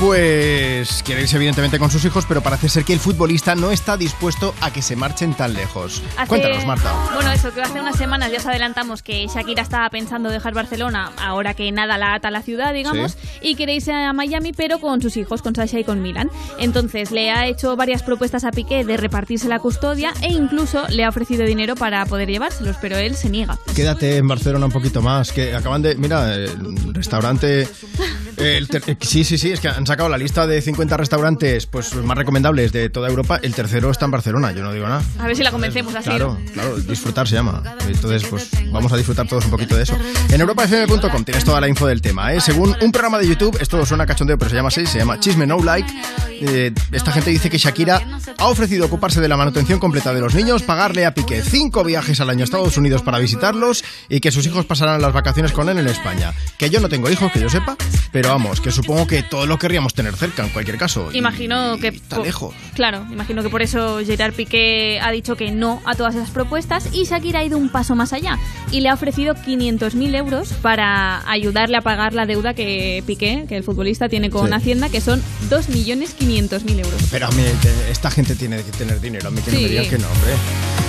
[0.00, 3.96] Pues quiere irse evidentemente con sus hijos, pero parece ser que el futbolista no está
[3.96, 6.02] dispuesto a que se marchen tan lejos.
[6.18, 6.92] Hace- Cuéntanos, Marta.
[7.14, 11.12] Bueno, eso, que hace unas semanas ya os adelantamos que Shakira estaba pensando dejar Barcelona,
[11.16, 13.38] ahora que nada la ata a la ciudad, digamos, Sí.
[13.40, 16.30] y quiere irse a Miami, pero con sus hijos, con Sasha y con Milan.
[16.58, 21.04] Entonces le ha hecho varias propuestas a Piqué de repartirse la custodia e incluso le
[21.04, 23.58] ha ofrecido dinero para poder llevárselos, pero él se niega.
[23.74, 25.94] Quédate en Barcelona un poquito más, que acaban de...
[25.94, 27.66] Mira, el restaurante...
[28.36, 31.66] el ter- eh, sí, sí, sí, es que han sacado la lista de 50 restaurantes
[31.66, 33.38] pues más recomendables de toda Europa.
[33.42, 35.02] El tercero está en Barcelona, yo no digo nada.
[35.18, 36.08] A ver si la convencemos así.
[36.08, 37.62] Claro, claro, disfrutar se llama.
[37.86, 39.96] Entonces, pues vamos a disfrutar todos un poquito de eso.
[40.30, 42.32] En europafm.com tienes toda la info del tema.
[42.32, 42.40] ¿eh?
[42.40, 45.46] Según un programa de YouTube, esto suena cachondeo, pero se llama así, se llama Chisme
[45.46, 45.92] No Like.
[46.40, 48.02] eh, esta gente dice que Shakira
[48.38, 52.20] ha ofrecido ocuparse de la manutención completa de los niños, pagarle a Piqué cinco viajes
[52.20, 55.68] al año a Estados Unidos para visitarlos y que sus hijos pasarán las vacaciones con
[55.68, 56.32] él en España.
[56.58, 57.76] Que yo no tengo hijos, que yo sepa,
[58.12, 61.10] pero vamos, que supongo que todos lo querríamos tener cerca en cualquier caso.
[61.12, 61.88] Y- Imagino que...
[61.88, 62.54] Está lejos.
[62.74, 66.88] Claro, imagino que por eso Gerard Piqué ha dicho que no a todas esas propuestas
[66.92, 68.38] y Shakira ha ido un paso más allá
[68.72, 73.56] y le ha ofrecido 500.000 euros para ayudarle a pagar la deuda que Piqué, que
[73.58, 74.54] el futbolista, tiene con Sí.
[74.54, 75.20] Hacienda, que son
[75.50, 77.02] 2.500.000 euros.
[77.10, 79.62] Pero a mí, que esta gente tiene que tener dinero, a mí que no Sí.
[79.64, 80.32] me digan que no, hombre.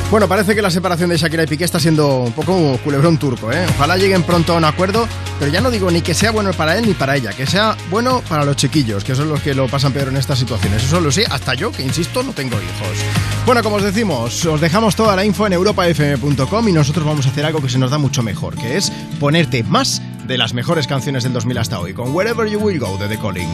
[0.09, 3.51] Bueno, parece que la separación de Shakira y Piqué está siendo un poco culebrón turco,
[3.51, 3.65] ¿eh?
[3.75, 5.05] Ojalá lleguen pronto a un acuerdo,
[5.39, 7.75] pero ya no digo ni que sea bueno para él ni para ella, que sea
[7.89, 10.83] bueno para los que son los que lo pasan peor en estas situaciones.
[10.83, 12.97] Eso lo sé, hasta yo, que insisto, no tengo hijos.
[13.43, 17.29] Bueno, como os decimos, os dejamos toda la info en europafm.com y nosotros vamos a
[17.29, 20.85] hacer algo que se nos da mucho mejor, que es ponerte más de las mejores
[20.85, 23.49] canciones del 2000 hasta hoy, con Wherever You Will Go de The Calling.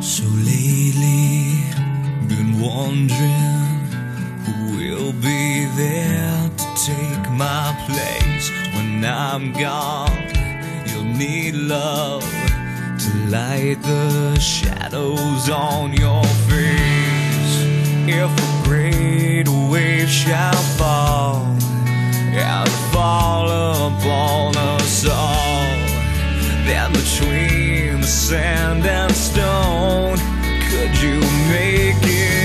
[0.00, 1.62] So lately,
[2.26, 3.86] been wondering
[4.44, 8.24] who will be there to take my place
[12.98, 17.54] to light the shadows on your face.
[18.06, 21.44] If a great wave shall fall
[22.36, 25.54] and fall upon us all.
[26.66, 30.16] Then between the sand and stone,
[30.70, 31.20] could you
[31.50, 32.43] make it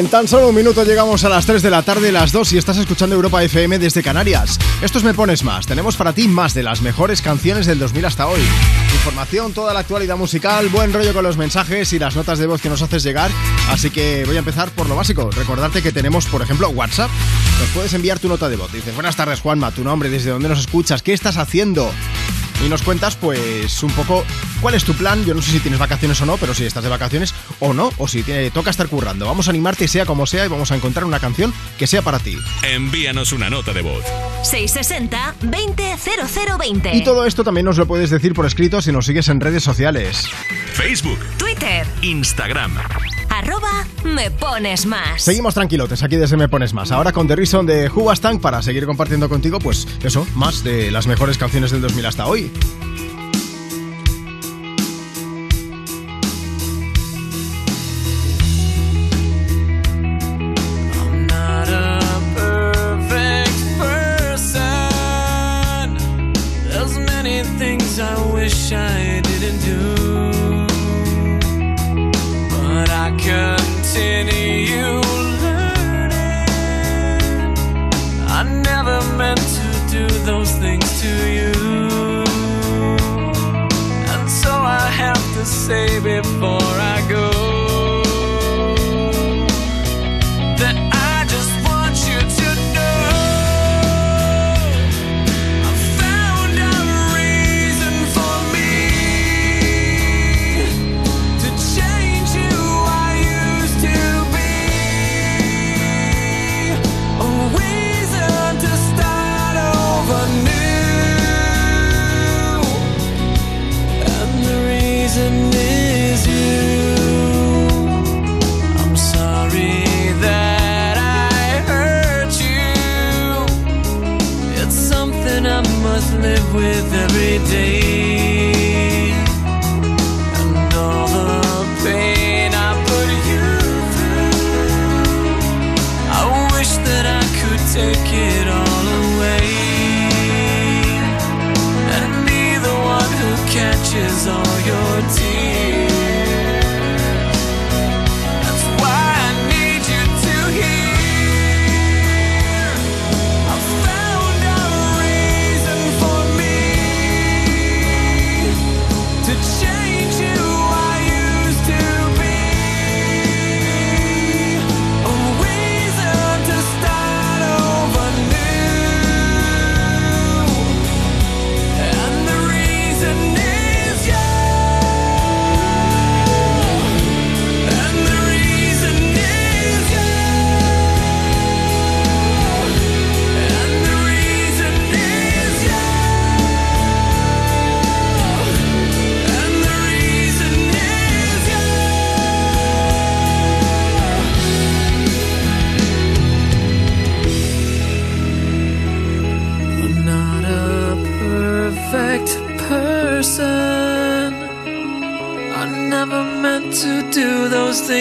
[0.00, 2.56] En tan solo un minuto llegamos a las 3 de la tarde, las 2 y
[2.56, 4.58] estás escuchando Europa FM desde Canarias.
[4.80, 5.66] Estos Me Pones Más.
[5.66, 8.40] Tenemos para ti más de las mejores canciones del 2000 hasta hoy.
[8.94, 12.62] Información, toda la actualidad musical, buen rollo con los mensajes y las notas de voz
[12.62, 13.30] que nos haces llegar.
[13.68, 15.30] Así que voy a empezar por lo básico.
[15.32, 17.10] Recordarte que tenemos, por ejemplo, WhatsApp.
[17.60, 18.72] Nos puedes enviar tu nota de voz.
[18.72, 21.92] Dices, buenas tardes Juanma, tu nombre, desde dónde nos escuchas, qué estás haciendo.
[22.64, 24.24] Y nos cuentas, pues, un poco
[24.60, 25.24] cuál es tu plan.
[25.24, 27.92] Yo no sé si tienes vacaciones o no, pero si estás de vacaciones o no,
[27.98, 29.26] o si te toca estar currando.
[29.26, 32.18] Vamos a animarte, sea como sea, y vamos a encontrar una canción que sea para
[32.18, 32.36] ti.
[32.62, 34.02] Envíanos una nota de voz.
[34.42, 36.94] 660-200020.
[36.94, 39.62] Y todo esto también nos lo puedes decir por escrito si nos sigues en redes
[39.62, 40.28] sociales.
[40.72, 41.86] Facebook, Twitter.
[42.02, 42.76] Instagram.
[43.30, 45.22] Arroba me pones más.
[45.22, 46.90] Seguimos tranquilotes aquí desde Me Pones Más.
[46.90, 50.64] Ahora con The Reason de Who Was Tank para seguir compartiendo contigo, pues eso, más
[50.64, 52.50] de las mejores canciones del 2000 hasta hoy.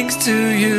[0.10, 0.79] next to you.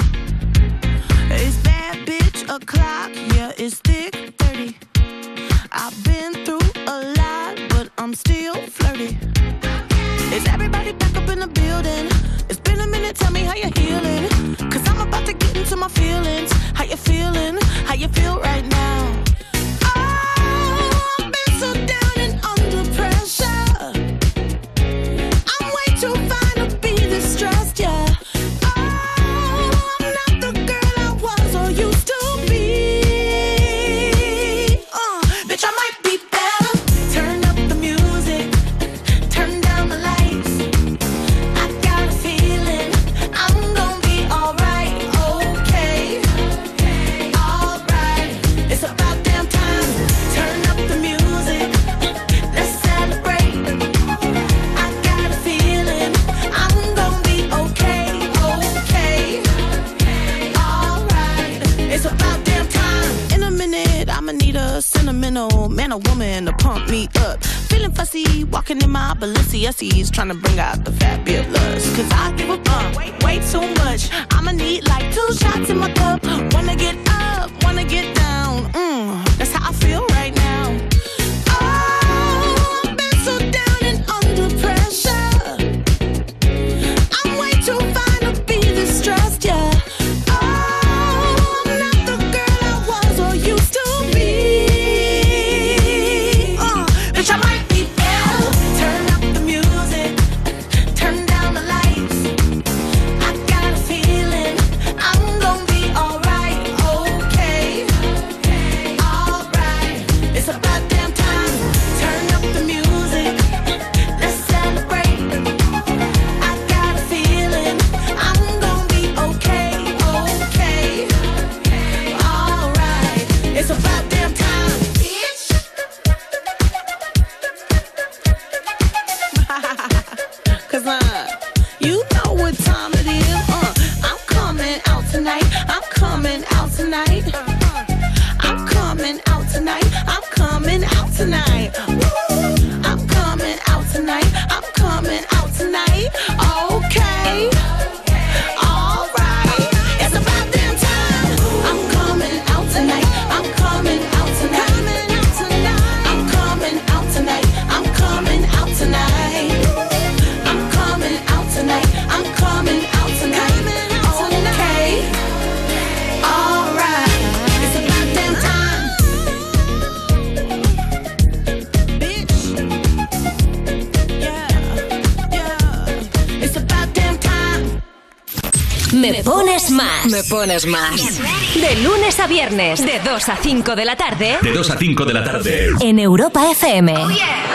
[180.51, 181.19] menos más.
[181.55, 184.37] De lunes a viernes, de 2 a 5 de la tarde.
[184.41, 185.69] De 2 a 5 de la tarde.
[185.79, 186.93] En Europa FM.
[186.93, 187.45] Oh, yeah.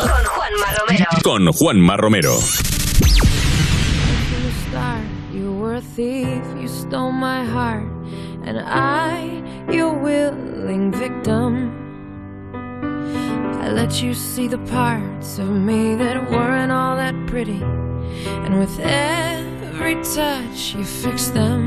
[0.00, 1.06] Con Juanma Romero.
[1.22, 2.38] Con Juanma Romero.
[18.44, 21.59] And with every touch, you fixed them.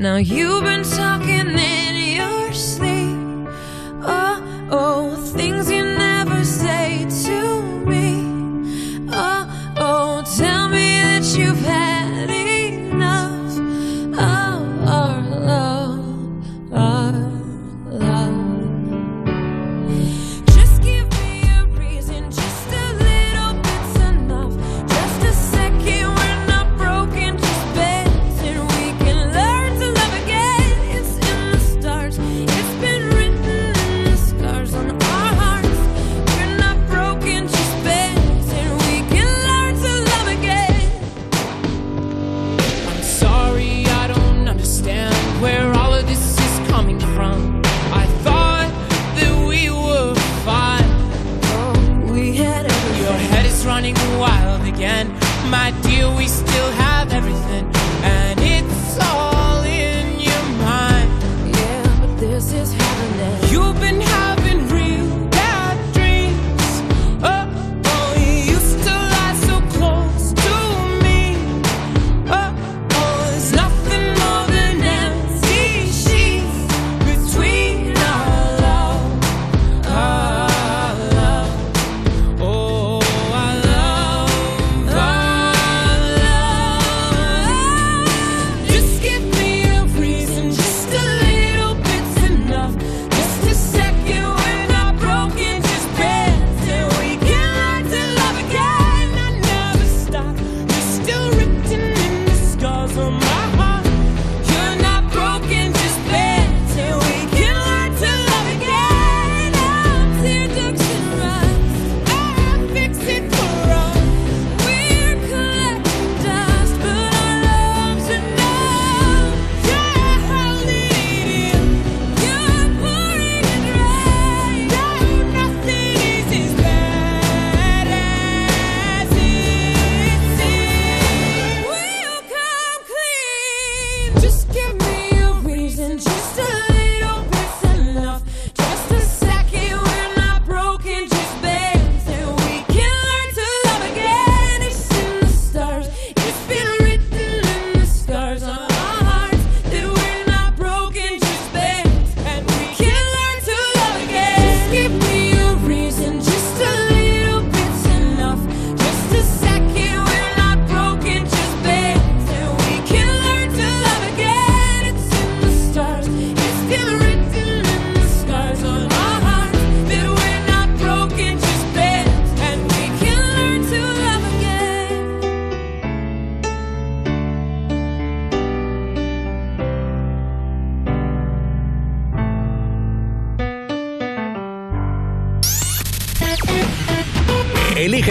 [0.00, 1.54] Now you've been talking
[53.80, 55.08] running wild again.
[55.48, 57.79] My dear, we still have everything.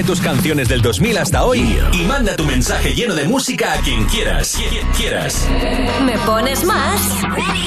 [0.09, 4.05] tus canciones del 2000 hasta hoy y manda tu mensaje lleno de música a quien
[4.05, 4.57] quieras.
[4.57, 5.47] Quien quieras.
[6.03, 6.99] Me pones más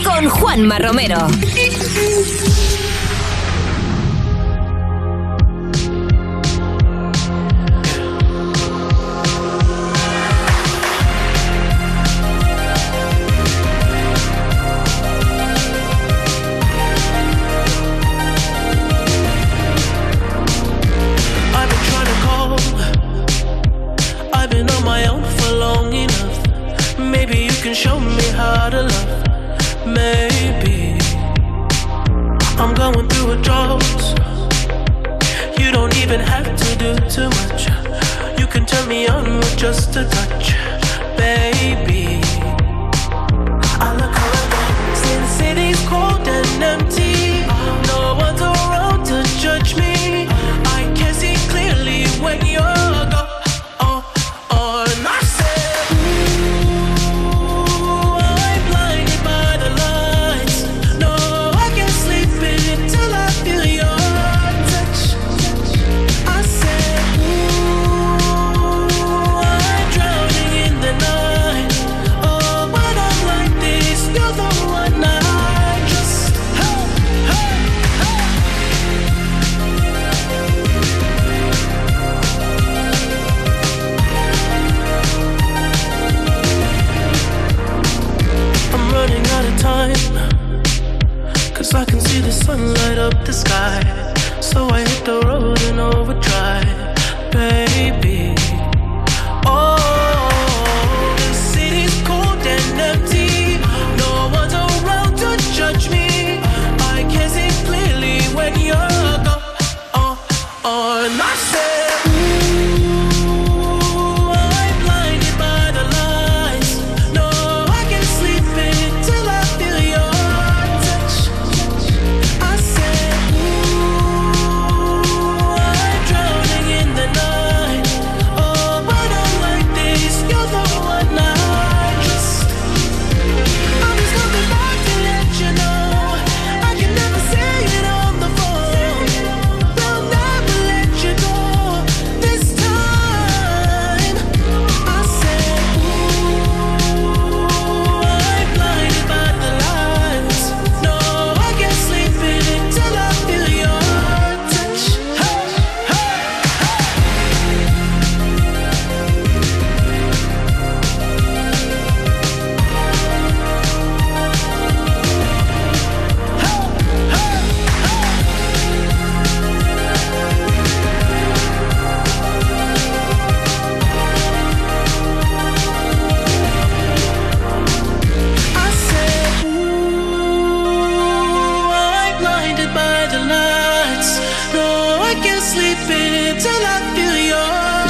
[0.05, 1.29] con Juanma Romero.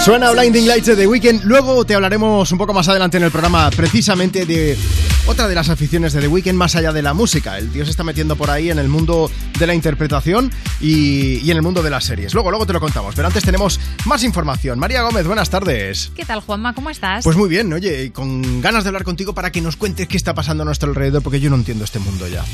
[0.05, 1.45] Suena Blinding Lights de The Weeknd.
[1.45, 4.77] Luego te hablaremos un poco más adelante en el programa precisamente de
[5.27, 7.57] otra de las aficiones de The Weeknd más allá de la música.
[7.57, 10.51] El tío se está metiendo por ahí en el mundo de la interpretación
[10.81, 12.35] y, y en el mundo de las series.
[12.35, 13.15] Luego, luego te lo contamos.
[13.15, 14.79] Pero antes tenemos más información.
[14.81, 16.11] María Gómez, buenas tardes.
[16.17, 16.75] ¿Qué tal, Juanma?
[16.75, 17.23] ¿Cómo estás?
[17.25, 20.35] Pues muy bien, oye, con ganas de hablar contigo para que nos cuentes qué está
[20.35, 22.45] pasando a nuestro alrededor, porque yo no entiendo este mundo ya.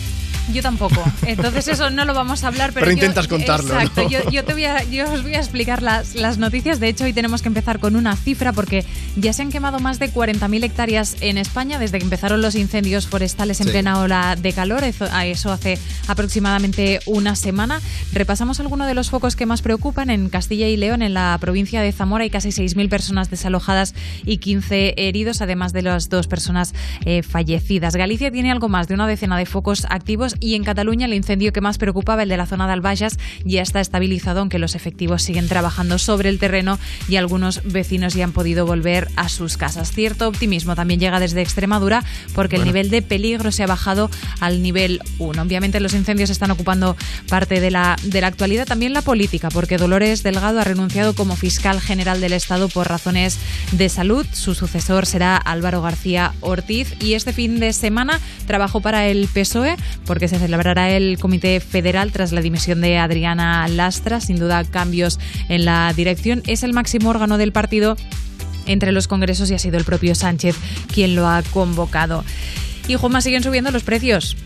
[0.52, 1.02] Yo tampoco.
[1.26, 4.02] Entonces eso no lo vamos a hablar, pero, Pero yo- intentas contarlo, Exacto.
[4.04, 4.08] ¿no?
[4.10, 6.80] Yo, yo te voy a, yo os voy a explicar las, las noticias.
[6.80, 8.84] De hecho, hoy tenemos que empezar con una cifra porque
[9.16, 13.06] ya se han quemado más de 40.000 hectáreas en España desde que empezaron los incendios
[13.06, 13.72] forestales en Sí.
[13.72, 14.84] plena ola de calor.
[14.84, 15.06] Eso
[15.52, 15.78] hace
[16.08, 17.80] aproximadamente una semana.
[18.12, 20.10] Repasamos algunos de los focos que más preocupan.
[20.10, 23.94] En Castilla y León, en la provincia de Zamora, hay casi 6.000 personas desalojadas
[24.24, 26.74] y 15 heridos, además de las dos personas
[27.04, 27.94] eh, fallecidas.
[27.96, 31.52] Galicia tiene algo más de una decena de focos activos y en Cataluña el incendio
[31.52, 35.22] que más preocupaba, el de la zona de Albayas, ya está estabilizado, aunque los efectivos
[35.22, 36.78] siguen trabajando sobre el terreno
[37.08, 39.92] y algunos vecinos ya han podido volver a sus casas.
[39.92, 42.02] Cierto optimismo también llega desde Extremadura
[42.34, 42.72] porque el Bueno.
[42.72, 44.10] nivel de peligro se ha bajado
[44.40, 45.42] al nivel 1.
[45.42, 46.96] Obviamente los incendios están ocupando
[47.28, 51.36] parte de la, de la actualidad, también la política, porque Dolores Delgado ha renunciado como
[51.36, 53.38] fiscal general del Estado por razones
[53.72, 54.26] de salud.
[54.32, 59.76] Su sucesor será Álvaro García Ortiz y este fin de semana trabajó para el PSOE
[60.06, 64.20] porque se celebrará el Comité Federal tras la dimisión de Adriana Lastra.
[64.20, 65.18] Sin duda, cambios
[65.48, 66.42] en la dirección.
[66.46, 67.96] Es el máximo órgano del partido
[68.68, 70.56] entre los congresos y ha sido el propio Sánchez
[70.92, 72.24] quien lo ha convocado.
[72.88, 74.36] Y Juanma, siguen subiendo los precios.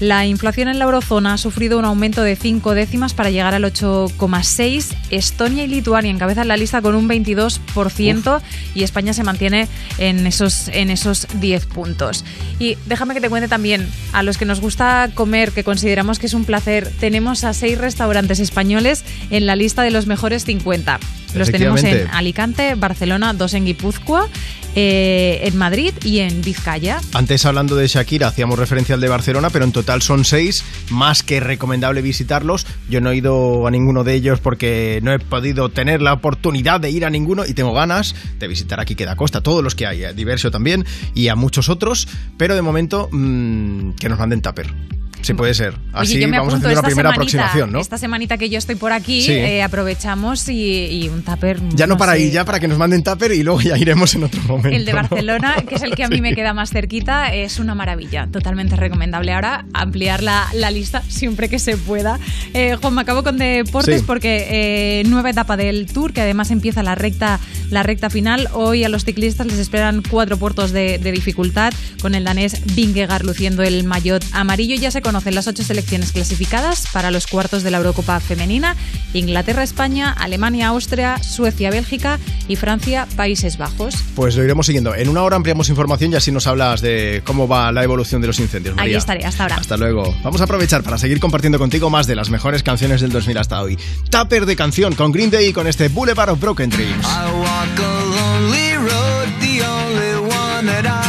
[0.00, 3.64] La inflación en la eurozona ha sufrido un aumento de 5 décimas para llegar al
[3.64, 4.96] 8,6.
[5.10, 8.40] Estonia y Lituania encabezan la lista con un 22%
[8.74, 9.68] y España se mantiene
[9.98, 12.24] en esos, en esos 10 puntos.
[12.58, 16.26] Y déjame que te cuente también, a los que nos gusta comer, que consideramos que
[16.26, 20.98] es un placer, tenemos a seis restaurantes españoles en la lista de los mejores 50.
[21.34, 22.08] Los tenemos en.
[22.12, 24.28] Alicante, Barcelona, dos en Guipúzcoa,
[24.74, 27.00] eh, en Madrid y en Vizcaya.
[27.12, 31.22] Antes hablando de Shakira hacíamos referencia al de Barcelona, pero en total son seis, más
[31.22, 32.66] que recomendable visitarlos.
[32.88, 36.80] Yo no he ido a ninguno de ellos porque no he podido tener la oportunidad
[36.80, 39.86] de ir a ninguno y tengo ganas de visitar aquí Queda Costa, todos los que
[39.86, 40.84] hay, Diverso también
[41.14, 44.99] y a muchos otros, pero de momento mm, que nos manden tupper.
[45.22, 45.74] Si puede ser.
[45.92, 47.80] Así Oye, yo me vamos haciendo una esta primera semanita, aproximación, ¿no?
[47.80, 49.32] Esta semanita que yo estoy por aquí, Sí.
[49.32, 51.60] eh, aprovechamos y, y un tupper.
[51.74, 54.14] Ya no, para sé, ahí, ya para que nos manden tupper y luego ya iremos
[54.14, 54.68] en otro momento.
[54.76, 54.98] El de ¿no?
[54.98, 58.76] Barcelona, que es el que a mí me queda más cerquita, es una maravilla, totalmente
[58.76, 59.32] recomendable.
[59.32, 62.18] Ahora ampliar la, la lista siempre que se pueda.
[62.54, 64.04] Eh, Juan, me acabo con deportes Sí.
[64.06, 67.40] porque eh, nueva etapa del Tour, que además empieza la recta,
[67.70, 68.48] la recta final.
[68.54, 73.24] Hoy a los ciclistas les esperan cuatro puertos de, de dificultad, con el danés Vingegaard
[73.24, 74.76] luciendo el maillot amarillo.
[74.76, 78.76] Ya se conocen las ocho selecciones clasificadas para los cuartos de la Eurocopa femenina.
[79.12, 83.96] Inglaterra, España, Alemania, Austria, Suecia, Bélgica y Francia, Países Bajos.
[84.14, 84.94] Pues lo iremos siguiendo.
[84.94, 88.28] En una hora ampliamos información y así nos hablas de cómo va la evolución de
[88.28, 88.76] los incendios.
[88.78, 89.56] Ahí estaré, hasta ahora.
[89.56, 90.14] Hasta luego.
[90.22, 93.60] Vamos a aprovechar para seguir compartiendo contigo más de las mejores canciones del 2000 hasta
[93.60, 93.76] hoy.
[94.10, 97.04] Tupper de canción con Green Day y con este Boulevard of Broken Dreams.
[97.04, 100.99] I walk a lonely road, the only one that I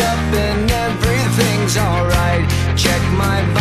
[0.00, 2.48] up and everything's alright.
[2.76, 3.59] Check my.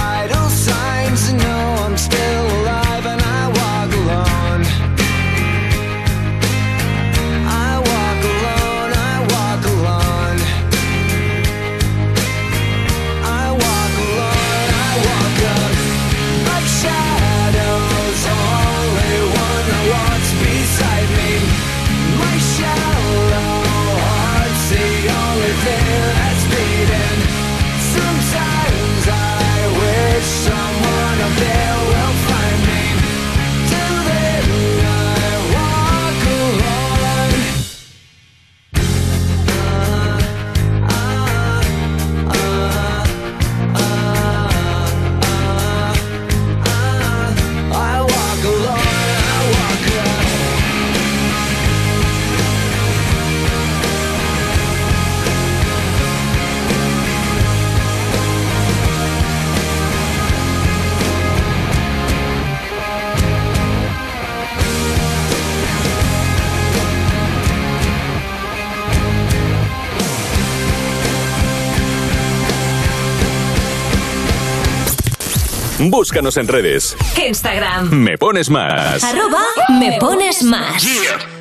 [75.89, 76.95] Búscanos en redes.
[77.27, 77.89] Instagram.
[77.89, 79.03] Me pones más.
[79.03, 79.41] Arroba
[79.79, 80.83] me pones más.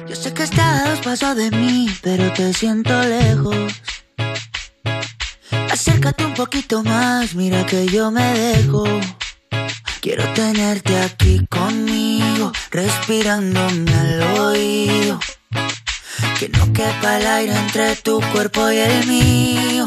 [0.08, 3.54] Yo sé que estás paso de mí, pero te siento lejos.
[5.70, 8.84] Acércate un poquito más, mira que yo me dejo.
[10.00, 15.20] Quiero tenerte aquí conmigo, respirándome al oído.
[16.38, 19.86] Que no quepa el aire entre tu cuerpo y el mío.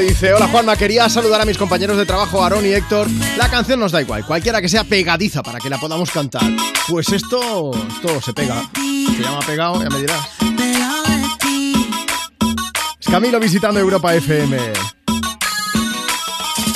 [0.00, 3.08] dice, hola Juanma, quería saludar a mis compañeros de trabajo, Aarón y Héctor.
[3.36, 6.42] La canción nos da igual, cualquiera que sea pegadiza para que la podamos cantar.
[6.88, 8.70] Pues esto, esto se pega.
[8.74, 10.28] Se llama pegado, ya me dirás.
[13.00, 14.56] Es Camilo visitando Europa FM.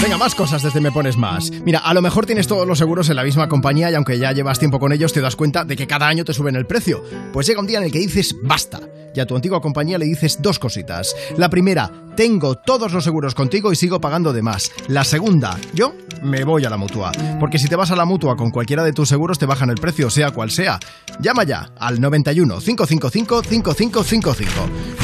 [0.02, 1.50] Venga, más cosas desde Me Pones Más.
[1.64, 4.32] Mira, a lo mejor tienes todos los seguros en la misma compañía y aunque ya
[4.32, 7.02] llevas tiempo con ellos te das cuenta de que cada año te suben el precio.
[7.32, 8.80] Pues llega un día en el que dices basta
[9.16, 11.16] y a tu antigua compañía le dices dos cositas.
[11.38, 14.72] La primera, tengo todos los seguros contigo y sigo pagando de más.
[14.88, 17.12] La segunda, yo me voy a la mutua.
[17.38, 19.76] Porque si te vas a la mutua con cualquiera de tus seguros te bajan el
[19.76, 20.80] precio, sea cual sea.
[21.20, 24.50] Llama ya al 91 555 5555.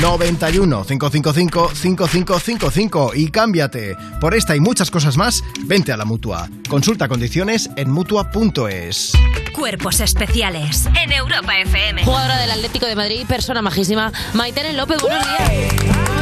[0.01, 3.97] 91 555 5555 y cámbiate.
[4.20, 6.48] Por esta y muchas cosas más, vente a la mutua.
[6.68, 9.12] Consulta condiciones en mutua.es.
[9.52, 12.05] Cuerpos especiales en Europa FM.
[12.05, 15.51] Jugadora del Atlético de Madrid, persona majísima, Maitene López, buenos días.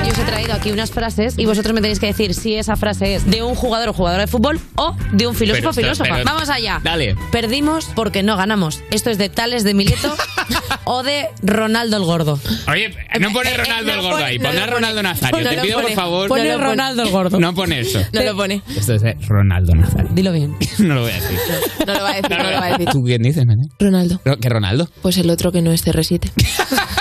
[0.04, 2.74] Yo os he traído aquí unas frases y vosotros me tenéis que decir si esa
[2.76, 6.10] frase es de un jugador o jugadora de fútbol o de un filósofo o filósofa.
[6.14, 6.80] pero- Vamos allá.
[6.82, 7.16] Dale.
[7.30, 8.82] Perdimos porque no ganamos.
[8.90, 10.14] Esto es de Tales de Mileto
[10.84, 12.38] o de Ronaldo el Gordo.
[12.68, 15.40] Oye, no pone Ronaldo el gordo ahí, no pone Ronaldo Nazario.
[15.44, 15.94] No Te pido por pone.
[15.94, 16.28] favor.
[16.28, 16.64] Pone No pone.
[16.66, 17.38] Ronaldo el Gordo.
[17.40, 18.00] No pone eso.
[18.12, 18.62] No lo pone.
[18.76, 20.08] Esto es de Ronaldo Nazario.
[20.12, 20.56] Dilo bien.
[20.78, 21.38] No lo voy a decir.
[21.86, 22.88] No lo va a decir, no lo va a decir.
[22.90, 23.68] ¿Tú quién dices, Mene?
[23.78, 24.20] Ronaldo.
[24.40, 24.88] ¿Qué Ronaldo?
[25.02, 26.30] Pues el otro que no es CR7.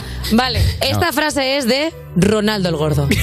[0.32, 1.12] Vale, esta No.
[1.12, 3.08] frase es de Ronaldo el Gordo.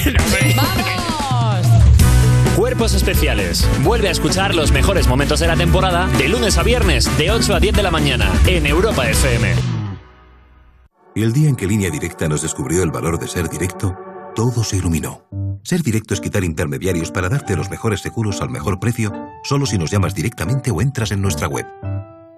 [2.56, 3.66] Cuerpos especiales.
[3.82, 7.54] Vuelve a escuchar los mejores momentos de la temporada de lunes a viernes de 8
[7.54, 9.54] a 10 de la mañana en Europa FM.
[11.14, 13.96] Y el día en que Línea Directa nos descubrió el valor de ser directo,
[14.34, 15.26] todo se iluminó.
[15.62, 19.76] Ser directo es quitar intermediarios para darte los mejores seguros al mejor precio, solo si
[19.78, 21.66] nos llamas directamente o entras en nuestra web.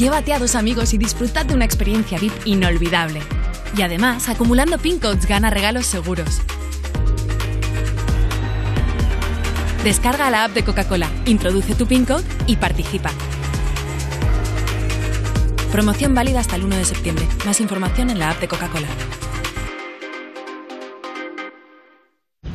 [0.00, 3.20] Llévate a dos amigos y disfrutad de una experiencia VIP inolvidable.
[3.76, 6.40] Y además, acumulando pin codes gana regalos seguros.
[9.84, 13.10] Descarga la app de Coca-Cola, introduce tu pin code y participa.
[15.70, 17.28] Promoción válida hasta el 1 de septiembre.
[17.44, 18.88] Más información en la app de Coca-Cola.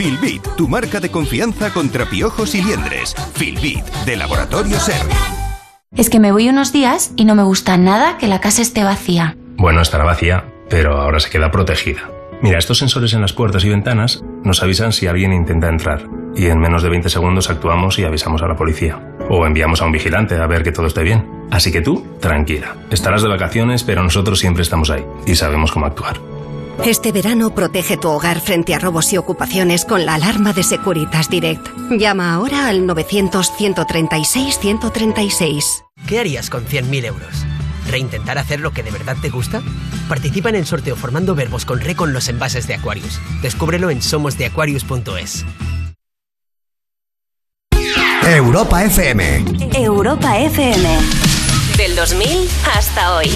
[0.00, 3.14] Filbit, tu marca de confianza contra piojos y liendres.
[3.34, 5.02] Filbit, de Laboratorio Ser.
[5.94, 8.82] Es que me voy unos días y no me gusta nada que la casa esté
[8.82, 9.36] vacía.
[9.58, 12.08] Bueno, estará vacía, pero ahora se queda protegida.
[12.40, 16.46] Mira, estos sensores en las puertas y ventanas nos avisan si alguien intenta entrar y
[16.46, 18.98] en menos de 20 segundos actuamos y avisamos a la policía.
[19.28, 21.28] O enviamos a un vigilante a ver que todo esté bien.
[21.50, 22.74] Así que tú, tranquila.
[22.90, 26.29] Estarás de vacaciones, pero nosotros siempre estamos ahí y sabemos cómo actuar.
[26.84, 31.28] Este verano protege tu hogar frente a robos y ocupaciones con la alarma de Securitas
[31.28, 31.68] Direct.
[31.90, 35.84] Llama ahora al 900-136-136.
[36.08, 37.44] ¿Qué harías con 100.000 euros?
[37.86, 39.60] ¿Reintentar hacer lo que de verdad te gusta?
[40.08, 43.20] Participa en el sorteo formando verbos con re con los envases de Aquarius.
[43.42, 45.44] Descúbrelo en somosdeaquarius.es.
[48.24, 49.44] Europa FM.
[49.74, 50.98] Europa FM.
[51.76, 53.28] Del 2000 hasta hoy.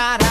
[0.00, 0.29] pensar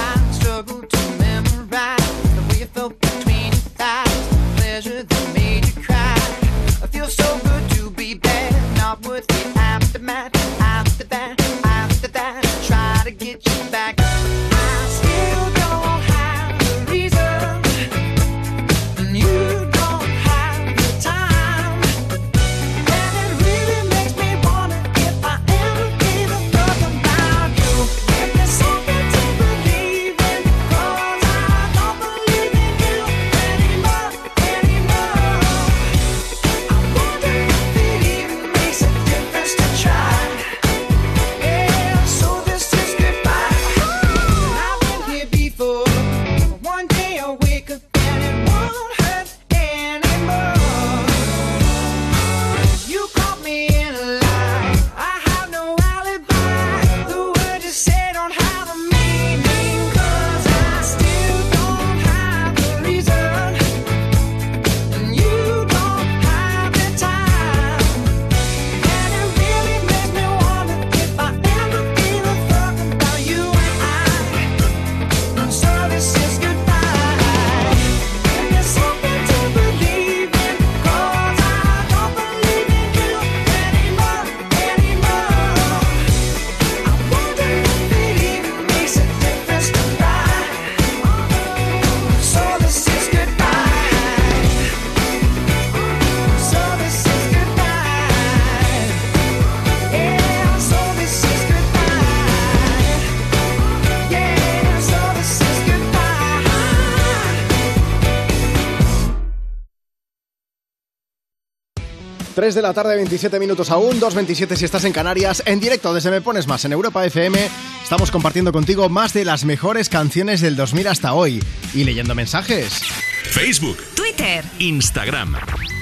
[112.39, 116.09] 3 de la tarde, 27 minutos aún, 2.27 si estás en Canarias, en directo desde
[116.09, 117.37] Me Pones Más en Europa FM.
[117.83, 121.43] Estamos compartiendo contigo más de las mejores canciones del 2000 hasta hoy
[121.73, 122.79] y leyendo mensajes.
[123.25, 125.35] Facebook, Twitter, Instagram.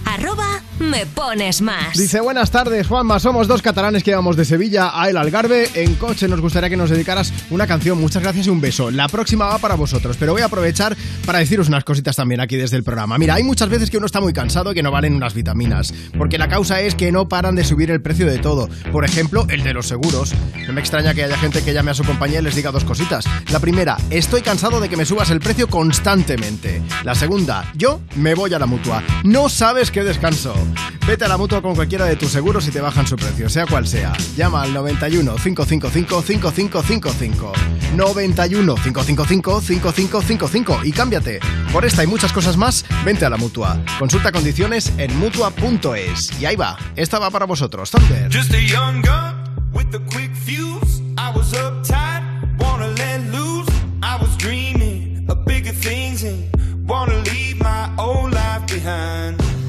[0.05, 1.97] arroba me pones más.
[1.97, 3.19] Dice, buenas tardes, Juanma.
[3.19, 5.69] Somos dos catalanes que íbamos de Sevilla a El Algarve.
[5.73, 7.99] En coche nos gustaría que nos dedicaras una canción.
[7.99, 8.91] Muchas gracias y un beso.
[8.91, 10.95] La próxima va para vosotros, pero voy a aprovechar
[11.25, 13.17] para deciros unas cositas también aquí desde el programa.
[13.17, 15.93] Mira, hay muchas veces que uno está muy cansado y que no valen unas vitaminas,
[16.17, 18.69] porque la causa es que no paran de subir el precio de todo.
[18.91, 20.33] Por ejemplo, el de los seguros.
[20.67, 22.83] No me extraña que haya gente que llame a su compañía y les diga dos
[22.83, 23.25] cositas.
[23.51, 26.81] La primera, estoy cansado de que me subas el precio constantemente.
[27.03, 29.03] La segunda, yo me voy a la mutua.
[29.23, 30.53] No sabes qué descanso.
[31.07, 33.65] Vete a la mutua con cualquiera de tus seguros y te bajan su precio, sea
[33.65, 34.13] cual sea.
[34.35, 37.53] Llama al 91 555 5555.
[37.95, 41.39] 91 555 5555 y cámbiate.
[41.71, 43.81] Por esta y muchas cosas más, vente a la mutua.
[43.99, 46.39] Consulta condiciones en mutua.es.
[46.41, 47.89] Y ahí va, esta va para vosotros.
[47.91, 48.29] Thunder.
[48.29, 51.01] Just a young gun with a quick fuse.
[51.17, 52.21] I was uptight,
[52.59, 53.69] wanna let loose.
[54.03, 56.49] I was dreaming of bigger things and
[56.87, 59.46] wanna leave my old life behind.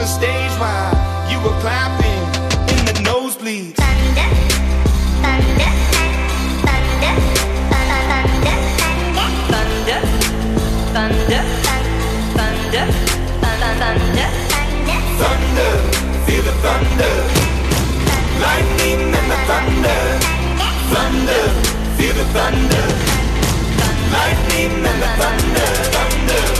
[0.00, 0.96] the stage while
[1.30, 2.22] you were clapping
[2.72, 3.76] in the nosebleeds.
[3.76, 4.28] Thunder,
[5.20, 5.72] thunder,
[6.64, 7.14] thunder,
[7.68, 8.56] thunder,
[9.60, 10.00] Thunder,
[10.96, 11.44] thunder,
[12.40, 12.84] thunder,
[13.80, 14.28] thunder,
[15.20, 15.72] thunder,
[16.24, 17.14] feel the thunder.
[18.40, 20.00] Lightning and the thunder.
[20.92, 21.44] Thunder,
[21.96, 22.84] feel the thunder.
[24.16, 25.68] Lightning and the thunder.
[25.92, 26.40] Thunder.
[26.40, 26.59] Thunder,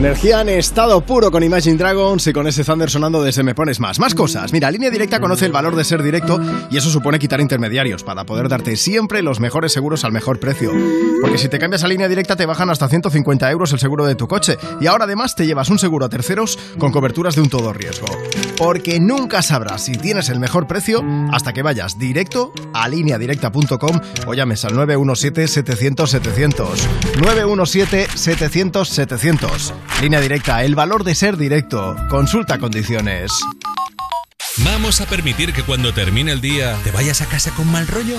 [0.00, 3.80] Energía en estado puro con Imagine Dragons y con ese Thunder sonando desde Me Pones
[3.80, 3.98] Más.
[3.98, 4.50] Más cosas.
[4.50, 6.40] Mira, Línea Directa conoce el valor de ser directo
[6.70, 10.72] y eso supone quitar intermediarios para poder darte siempre los mejores seguros al mejor precio.
[11.20, 14.14] Porque si te cambias a Línea Directa te bajan hasta 150 euros el seguro de
[14.14, 17.50] tu coche y ahora además te llevas un seguro a terceros con coberturas de un
[17.50, 18.06] todo riesgo.
[18.60, 24.34] Porque nunca sabrás si tienes el mejor precio hasta que vayas directo a lineadirecta.com o
[24.34, 26.66] llames al 917-700-700.
[27.16, 29.72] 917-700-700.
[30.02, 31.96] Línea directa, el valor de ser directo.
[32.10, 33.32] Consulta condiciones.
[34.58, 38.18] ¿Vamos a permitir que cuando termine el día te vayas a casa con mal rollo?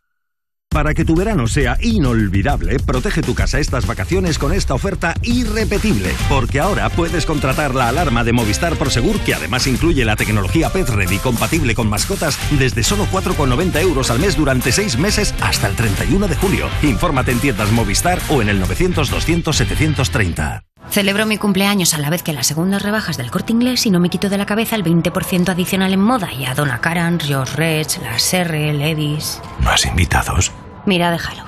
[0.73, 6.09] Para que tu verano sea inolvidable, protege tu casa estas vacaciones con esta oferta irrepetible.
[6.29, 10.87] Porque ahora puedes contratar la alarma de Movistar Prosegur, que además incluye la tecnología Pet
[10.87, 15.75] Ready compatible con mascotas, desde solo 4,90 euros al mes durante 6 meses hasta el
[15.75, 16.69] 31 de julio.
[16.83, 20.63] Infórmate en tiendas Movistar o en el 900-200-730.
[20.89, 23.99] Celebro mi cumpleaños a la vez que las segundas rebajas del corte inglés y no
[23.99, 27.55] me quito de la cabeza el 20% adicional en moda y a Donna Karan, George
[27.57, 29.39] Reds, las R, Levis.
[29.63, 30.51] ¿Más invitados?
[30.85, 31.43] Mira, déjalo.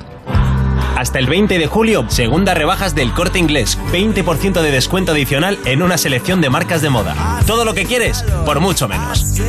[0.95, 3.79] Hasta el 20 de julio, segunda rebajas del corte inglés.
[3.91, 7.41] 20% de descuento adicional en una selección de marcas de moda.
[7.47, 9.39] Todo lo que quieres, por mucho menos.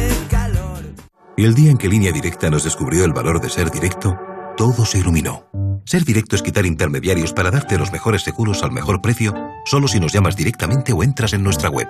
[1.37, 4.19] Y el día en que Línea Directa nos descubrió el valor de ser directo,
[4.57, 5.47] todo se iluminó.
[5.85, 9.35] Ser directo es quitar intermediarios para darte los mejores seguros al mejor precio,
[9.67, 11.89] solo si nos llamas directamente o entras en nuestra web.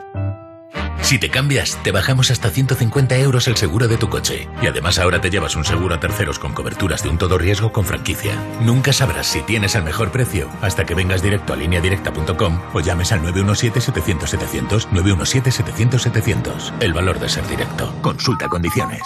[1.04, 4.48] Si te cambias, te bajamos hasta 150 euros el seguro de tu coche.
[4.62, 7.72] Y además ahora te llevas un seguro a terceros con coberturas de un todo riesgo
[7.72, 8.32] con franquicia.
[8.62, 13.12] Nunca sabrás si tienes el mejor precio hasta que vengas directo a lineadirecta.com o llames
[13.12, 16.72] al 917-700-700, 917-700-700.
[16.80, 17.94] El valor de ser directo.
[18.00, 19.02] Consulta condiciones.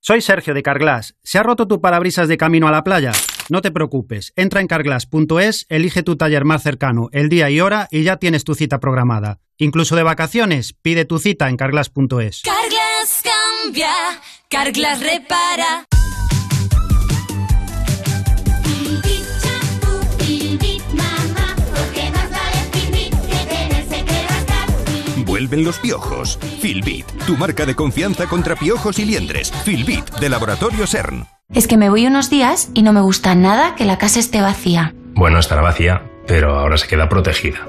[0.00, 1.14] Soy Sergio de Carglass.
[1.22, 3.12] ¿Se ha roto tu parabrisas de camino a la playa?
[3.50, 4.32] No te preocupes.
[4.34, 8.42] Entra en carglass.es, elige tu taller más cercano, el día y hora y ya tienes
[8.42, 9.38] tu cita programada.
[9.60, 12.42] Incluso de vacaciones, pide tu cita en carglass.es.
[12.42, 13.92] Carglass cambia,
[14.48, 15.84] Carglass repara.
[25.26, 26.38] Vuelven los piojos.
[26.60, 29.52] Filbit, tu marca de confianza contra piojos y liendres.
[29.64, 31.26] Filbit, de Laboratorio CERN.
[31.52, 34.40] Es que me voy unos días y no me gusta nada que la casa esté
[34.40, 34.94] vacía.
[35.14, 37.68] Bueno, estará vacía, pero ahora se queda protegida.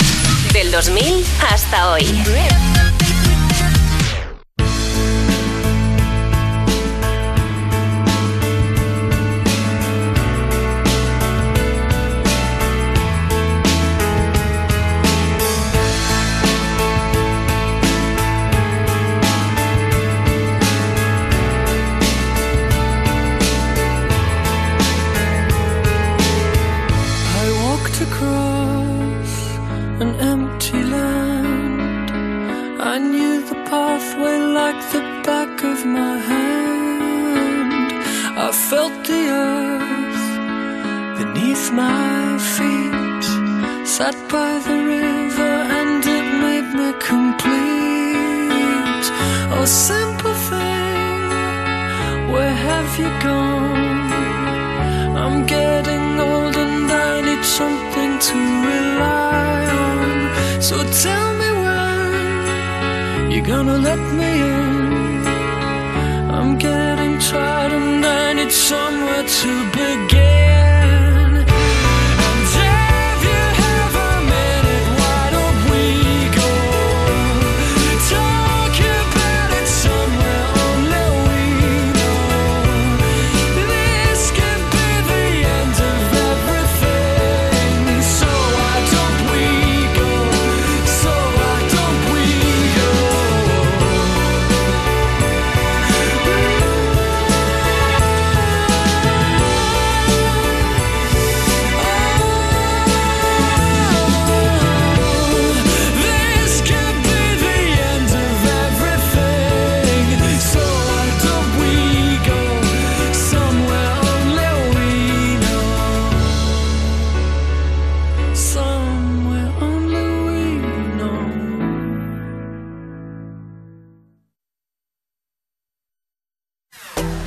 [0.53, 2.90] Del 2000 hasta hoy.
[35.81, 37.91] Of my hand.
[38.37, 40.27] I felt the earth
[41.17, 43.25] beneath my feet.
[43.87, 49.05] Sat by the river and it made me complete.
[49.53, 51.21] Oh, simple thing,
[52.31, 54.11] where have you gone?
[55.23, 58.37] I'm getting old and I need something to
[58.69, 60.61] rely on.
[60.61, 60.75] So
[61.05, 64.80] tell me when you're gonna let me in.
[66.41, 70.70] I'm getting tired and I need somewhere to begin.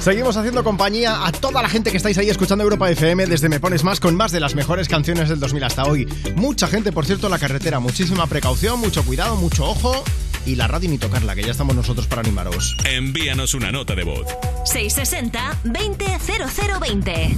[0.04, 3.58] Seguimos haciendo compañía a toda la gente que estáis ahí escuchando Europa FM desde Me
[3.58, 6.06] Pones Más con más de las mejores canciones del 2000 hasta hoy.
[6.36, 7.80] Mucha gente, por cierto, en la carretera.
[7.80, 10.04] Muchísima precaución, mucho cuidado, mucho ojo.
[10.44, 12.76] Y la radio ni tocarla, que ya estamos nosotros para animaros.
[12.84, 14.26] Envíanos una nota de voz.
[14.66, 17.34] 660-200020.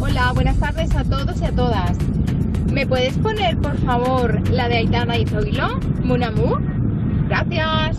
[0.00, 1.98] Hola, buenas tardes a todos y a todas.
[2.72, 5.78] ¿Me puedes poner, por favor, la de Aitana y Zoilo?
[6.02, 6.56] Munamu.
[7.28, 7.98] Gracias.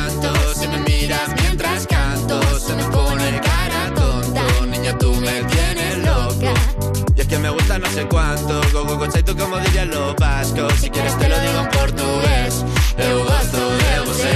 [7.79, 10.73] No sé cuánto, go go go tú como dirían los vascos.
[10.73, 12.65] Si quieres te lo digo en portugués,
[12.97, 14.31] eu gosto de você.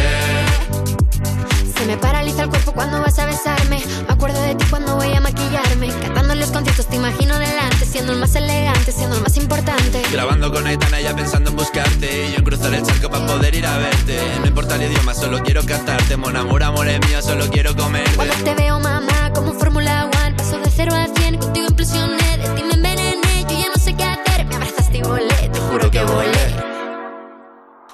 [1.77, 3.83] Se me paraliza el cuerpo cuando vas a besarme.
[4.07, 5.89] Me acuerdo de ti cuando voy a maquillarme.
[6.01, 10.01] Cantando en los conciertos te imagino delante, siendo el más elegante, siendo el más importante.
[10.11, 13.53] Grabando con Aitana ya pensando en buscarte Y yo en cruzar el charco para poder
[13.53, 17.21] ir a verte No importa el idioma, solo quiero cantarte Mon amor, amor es mío,
[17.21, 21.37] solo quiero comerte Cuando te veo, mamá, como Fórmula One, paso de cero a cien,
[21.37, 22.84] contigo impresioné, de ti me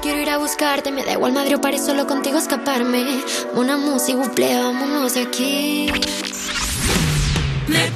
[0.00, 0.92] quiero ir a buscarte.
[0.92, 3.22] Me da igual Madrid o París, solo contigo escaparme.
[3.54, 5.86] Una música, buple, vámonos de aquí.
[7.68, 7.90] Me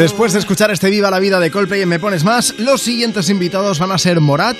[0.00, 3.28] Después de escuchar este Viva la Vida de Coldplay en Me Pones Más, los siguientes
[3.28, 4.56] invitados van a ser Morat.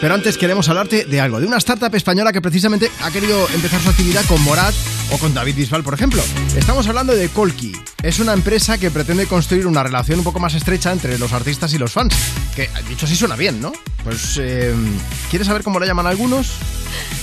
[0.00, 3.80] Pero antes queremos hablarte de algo, de una startup española que precisamente ha querido empezar
[3.80, 4.72] su actividad con Morat
[5.10, 6.22] o con David Bisbal, por ejemplo.
[6.56, 7.72] Estamos hablando de Colki.
[8.00, 11.74] Es una empresa que pretende construir una relación un poco más estrecha entre los artistas
[11.74, 12.14] y los fans.
[12.54, 13.72] Que dicho así suena bien, ¿no?
[14.04, 14.72] Pues, eh,
[15.30, 16.52] ¿quieres saber cómo lo llaman algunos?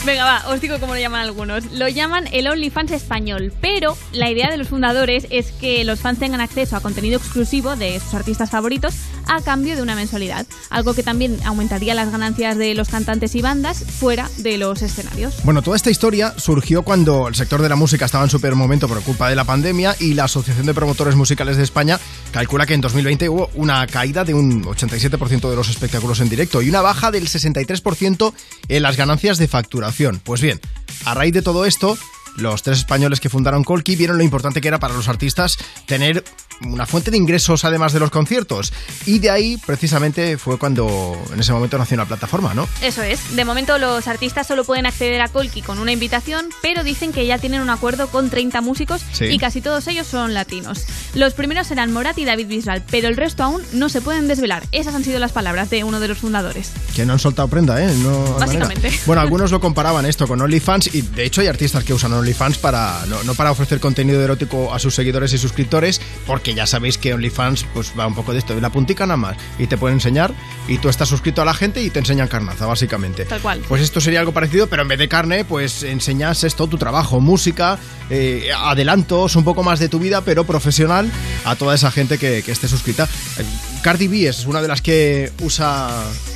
[0.05, 1.71] Venga, va, os digo cómo lo llaman algunos.
[1.71, 6.19] Lo llaman el OnlyFans español, pero la idea de los fundadores es que los fans
[6.19, 8.95] tengan acceso a contenido exclusivo de sus artistas favoritos
[9.35, 13.41] a cambio de una mensualidad, algo que también aumentaría las ganancias de los cantantes y
[13.41, 15.35] bandas fuera de los escenarios.
[15.43, 18.55] Bueno, toda esta historia surgió cuando el sector de la música estaba en su peor
[18.55, 21.99] momento por culpa de la pandemia y la Asociación de Promotores Musicales de España
[22.31, 26.61] calcula que en 2020 hubo una caída de un 87% de los espectáculos en directo
[26.61, 28.33] y una baja del 63%
[28.67, 30.21] en las ganancias de facturación.
[30.23, 30.59] Pues bien,
[31.05, 31.97] a raíz de todo esto,
[32.37, 36.23] los tres españoles que fundaron Colky vieron lo importante que era para los artistas tener
[36.61, 38.71] una fuente de ingresos además de los conciertos.
[39.05, 42.67] Y de ahí, precisamente, fue cuando en ese momento nació una plataforma, ¿no?
[42.81, 43.35] Eso es.
[43.35, 47.25] De momento los artistas solo pueden acceder a Colky con una invitación, pero dicen que
[47.25, 49.25] ya tienen un acuerdo con 30 músicos Sí.
[49.25, 50.85] y casi todos ellos son latinos.
[51.15, 54.63] Los primeros serán Morat y David Bisbal, pero el resto aún no se pueden desvelar.
[54.71, 56.71] Esas han sido las palabras de uno de los fundadores.
[56.95, 57.93] Que no han soltado prenda, ¿eh?
[57.97, 58.87] No Básicamente.
[58.87, 59.03] manera.
[59.05, 62.57] Bueno, algunos lo comparaban esto con OnlyFans y de hecho hay artistas que usan OnlyFans
[62.57, 66.97] para no, no para ofrecer contenido erótico a sus seguidores y suscriptores, porque ya sabéis
[66.97, 69.77] que OnlyFans pues va un poco de esto, de la puntica nada más, y te
[69.77, 70.33] pueden enseñar
[70.67, 73.25] y tú estás suscrito a la gente y te enseñan carnaza, básicamente.
[73.25, 73.61] Tal cual.
[73.67, 77.19] Pues esto sería algo parecido, pero en vez de carne, pues enseñas esto, tu trabajo,
[77.19, 77.77] música,
[78.09, 81.11] eh, adelantos, un poco más de tu vida, pero profesional,
[81.45, 83.07] a toda esa gente que, que esté suscrita.
[83.83, 85.89] Cardi B es una de las que usa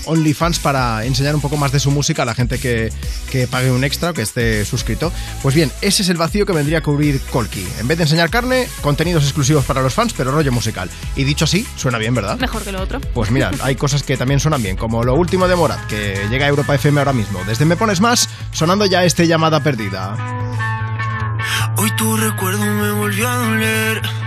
[0.03, 2.91] OnlyFans para enseñar un poco más de su música a la gente que,
[3.31, 5.13] que pague un extra o que esté suscrito.
[5.41, 7.65] Pues bien, ese es el vacío que vendría a cubrir Colky.
[7.79, 10.89] En vez de enseñar carne, contenidos exclusivos para los fans, pero rollo musical.
[11.15, 12.37] Y dicho así, suena bien, ¿verdad?
[12.37, 12.99] Mejor que lo otro.
[12.99, 16.47] Pues mira, hay cosas que también suenan bien, como lo último de Morat, que llega
[16.47, 17.39] a Europa FM ahora mismo.
[17.47, 20.17] Desde Me Pones Más, sonando ya este llamada perdida.
[21.77, 24.26] Hoy tu recuerdo me volvió a doler.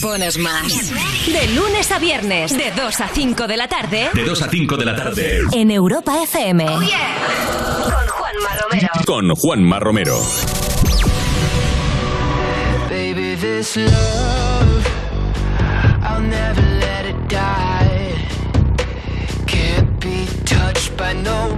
[0.00, 0.92] pones más.
[1.26, 4.10] De lunes a viernes, de 2 a 5 de la tarde.
[4.14, 5.40] De 2 a 5 de la tarde.
[5.52, 6.64] En Europa FM.
[6.66, 6.82] Con
[8.08, 8.88] Juanma Romero.
[9.06, 10.20] Con Juanma Romero.
[12.88, 14.86] Baby, this love,
[16.02, 18.14] I'll never let it die.
[19.46, 21.54] Can't be touched by no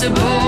[0.00, 0.39] possible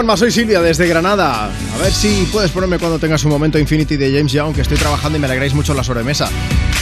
[0.00, 1.52] Juanma, soy Silvia desde Granada.
[1.74, 4.78] A ver si puedes ponerme cuando tengas un momento Infinity de James Young, que estoy
[4.78, 6.30] trabajando y me alegráis mucho la sobremesa.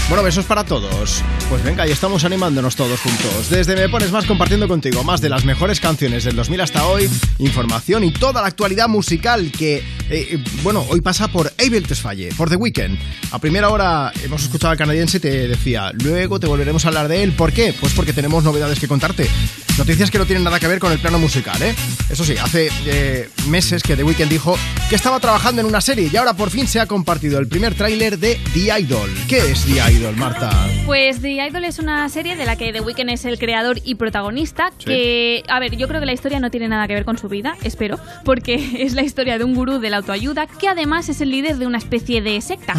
[0.09, 1.25] Bueno, besos para todos.
[1.49, 3.51] Pues venga, y estamos animándonos todos juntos.
[3.51, 7.11] Desde Me Pones Más compartiendo contigo más de las mejores canciones del 2000 hasta hoy,
[7.39, 12.49] información y toda la actualidad musical que, eh, bueno, hoy pasa por Abel Tesfaye, por
[12.49, 12.97] The Weeknd.
[13.33, 17.09] A primera hora hemos escuchado al canadiense y te decía, luego te volveremos a hablar
[17.09, 17.33] de él.
[17.33, 17.75] ¿Por qué?
[17.81, 19.29] Pues porque tenemos novedades que contarte.
[19.79, 21.73] Noticias que no tienen nada que ver con el plano musical, ¿eh?
[22.11, 24.59] Eso sí, hace eh, meses que The Weeknd dijo
[24.91, 27.75] que estaba trabajando en una serie y ahora por fin se ha compartido el primer
[27.75, 29.09] tráiler de The Idol.
[29.29, 30.51] ¿Qué es The Idol, Marta?
[30.85, 33.95] Pues The Idol es una serie de la que The Weeknd es el creador y
[33.95, 34.73] protagonista.
[34.79, 34.87] Sí.
[34.87, 37.29] Que, a ver, yo creo que la historia no tiene nada que ver con su
[37.29, 41.21] vida, espero, porque es la historia de un gurú de la autoayuda que además es
[41.21, 42.75] el líder de una especie de secta.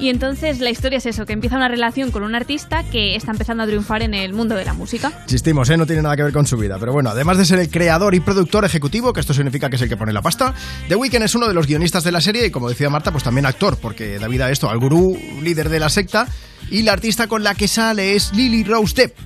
[0.00, 3.30] Y entonces la historia es eso, que empieza una relación con un artista que está
[3.30, 5.12] empezando a triunfar en el mundo de la música.
[5.22, 5.76] Insistimos, ¿eh?
[5.76, 6.76] no tiene nada que ver con su vida.
[6.78, 9.82] Pero bueno, además de ser el creador y productor ejecutivo, que esto significa que es
[9.82, 10.54] el que pone la pasta,
[10.88, 13.24] The Weeknd es uno de los guionistas de la serie y, como decía Marta, pues
[13.24, 16.26] también actor, porque da vida a esto al gurú líder de la secta
[16.70, 19.16] y la artista con la que sale es Lily Rose Depp.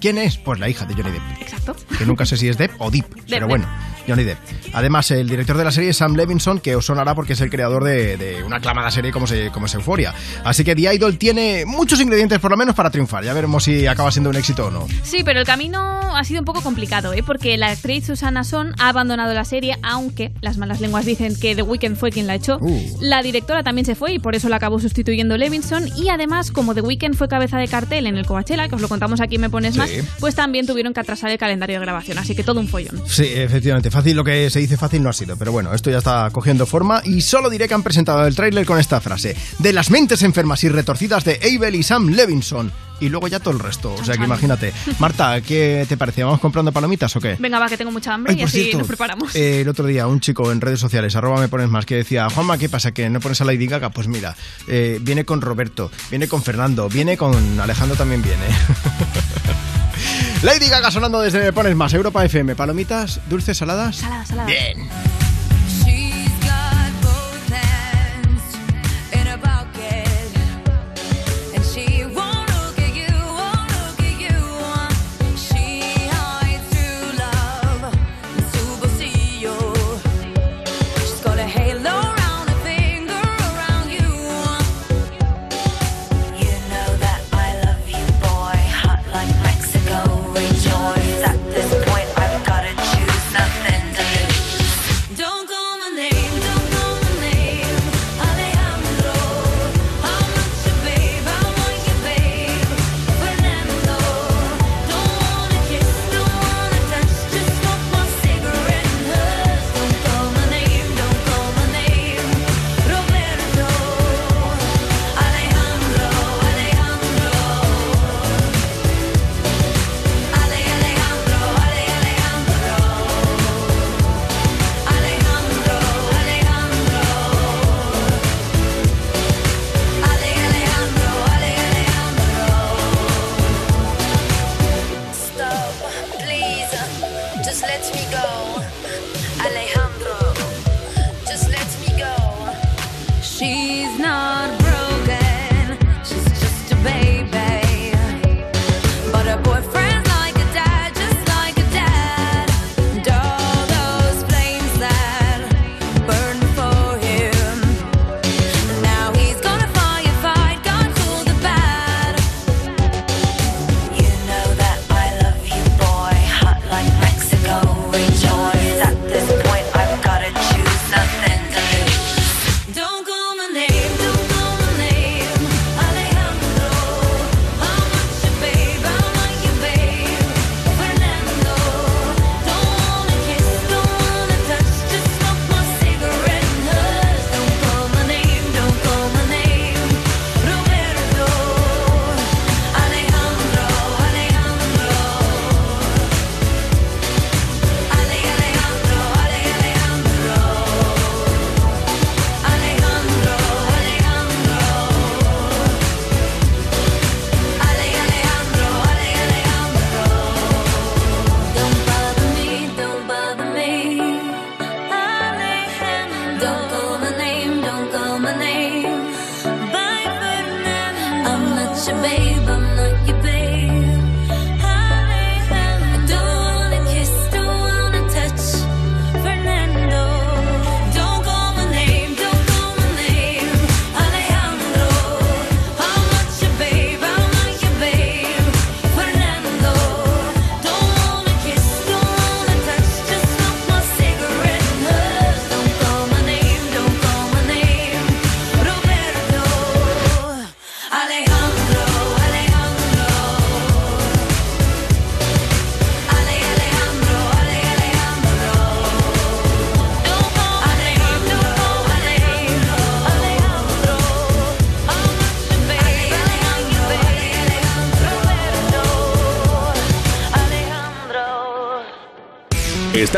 [0.00, 0.36] ¿Quién es?
[0.36, 1.22] Pues la hija de Johnny Depp.
[1.40, 1.76] Exacto.
[1.96, 3.66] Que nunca sé si es Depp o Deep, pero bueno,
[4.06, 4.38] Johnny Depp.
[4.72, 7.50] Además, el director de la serie es Sam Levinson, que os sonará porque es el
[7.50, 10.14] creador de, de una aclamada serie como, se, como es Euphoria.
[10.44, 13.24] Así que The Idol tiene muchos ingredientes, por lo menos, para triunfar.
[13.24, 14.86] Ya veremos si acaba siendo un éxito o no.
[15.02, 15.80] Sí, pero el camino
[16.16, 17.22] ha sido un poco complicado, ¿eh?
[17.24, 21.54] porque la actriz Susana Son ha abandonado la serie, aunque las malas lenguas dicen que
[21.54, 22.58] The Weeknd fue quien la echó.
[22.60, 22.98] Uh.
[23.00, 25.88] La directora también se fue y por eso la acabó sustituyendo Levinson.
[25.96, 28.88] Y además, como The Weeknd fue cabeza de cartel en el Coachella, que os lo
[28.88, 29.78] contamos aquí, me pones Sí.
[29.78, 29.90] más,
[30.20, 32.18] pues también tuvieron que atrasar el calendario de grabación.
[32.18, 33.02] Así que todo un follón.
[33.06, 35.98] Sí, efectivamente, fácil lo que se dice fácil no ha sido, pero bueno, esto ya
[35.98, 39.72] está cogiendo forma y solo diré que han presentado el tráiler con esta frase, de
[39.72, 42.72] las mentes enfermas y retorcidas de Abel y Sam Levinson.
[43.00, 44.72] Y luego ya todo el resto, o sea que imagínate.
[45.00, 46.22] Marta, ¿qué te parece?
[46.22, 47.36] ¿Vamos comprando palomitas o qué?
[47.40, 49.34] Venga, va, que tengo mucha hambre Ay, y así cierto, nos preparamos.
[49.34, 52.30] eh, el otro día un chico en redes sociales, arroba me pones más, que decía,
[52.30, 52.92] Juanma, ¿qué pasa?
[52.92, 53.90] ¿Que no pones a Lady Gaga?
[53.90, 54.36] Pues mira,
[54.68, 58.44] eh, viene con Roberto, viene con Fernando, viene con Alejandro también viene.
[60.44, 62.54] Lady Gaga sonando desde Me Pones Más, Europa FM.
[62.54, 63.96] ¿Palomitas, dulces, saladas?
[63.96, 64.46] Salada, salada.
[64.46, 64.86] Bien.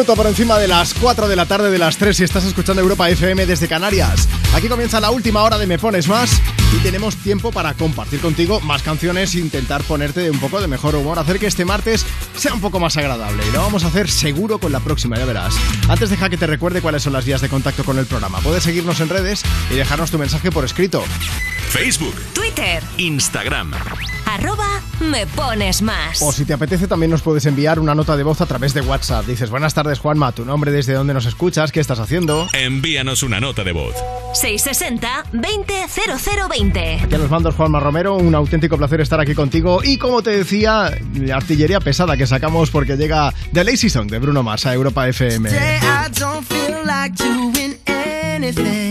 [0.00, 2.80] Minuto por encima de las 4 de la tarde de las 3 si estás escuchando
[2.80, 4.26] Europa FM desde Canarias.
[4.54, 6.40] Aquí comienza la última hora de Me Pones Más
[6.74, 10.94] y tenemos tiempo para compartir contigo más canciones e intentar ponerte un poco de mejor
[10.94, 13.46] humor, hacer que este martes sea un poco más agradable.
[13.46, 15.54] Y lo vamos a hacer seguro con la próxima, ya verás.
[15.86, 18.40] Antes deja que te recuerde cuáles son las vías de contacto con el programa.
[18.40, 21.04] Puedes seguirnos en redes y dejarnos tu mensaje por escrito.
[21.68, 22.82] Facebook, Twitter.
[22.96, 23.72] Instagram.
[25.00, 26.20] Me pones más.
[26.22, 28.82] O si te apetece también nos puedes enviar una nota de voz a través de
[28.82, 29.26] WhatsApp.
[29.26, 32.48] Dices, buenas tardes Juanma, tu nombre, desde dónde nos escuchas, qué estás haciendo.
[32.52, 33.94] Envíanos una nota de voz.
[34.34, 37.00] 660 200020.
[37.02, 39.80] Aquí a los mandos Juanma Romero, un auténtico placer estar aquí contigo.
[39.82, 44.18] Y como te decía, la artillería pesada que sacamos porque llega The Lazy Song de
[44.18, 45.48] Bruno Mars a Europa FM.
[45.48, 48.89] Today I don't feel like doing anything.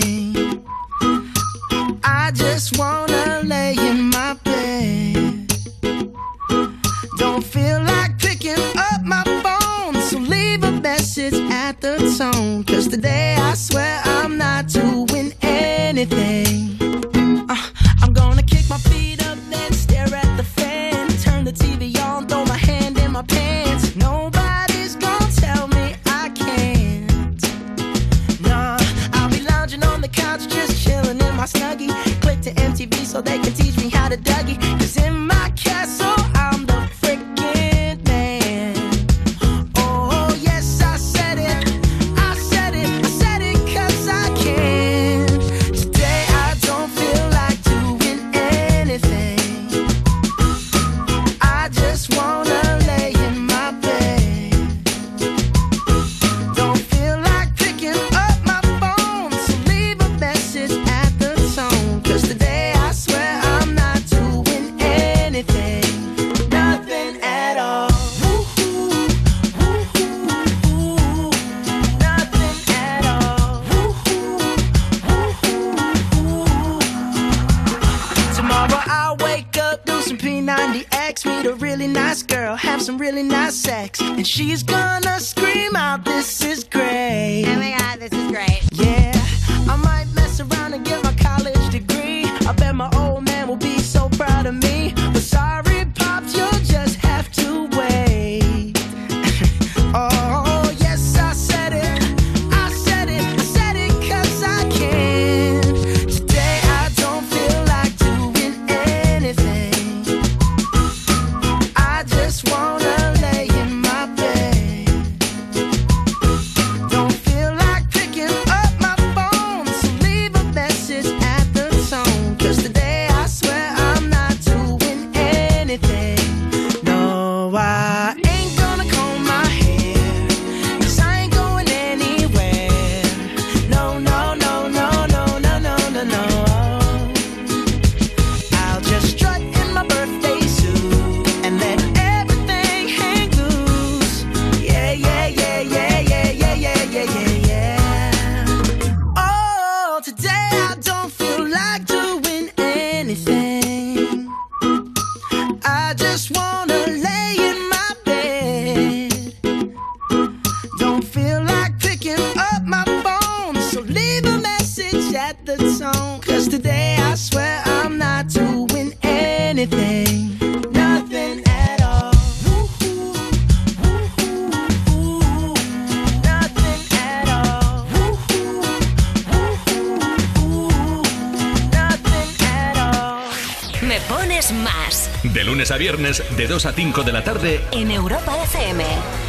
[186.10, 189.29] viernes de 2 a 5 de la tarde en Europa FM.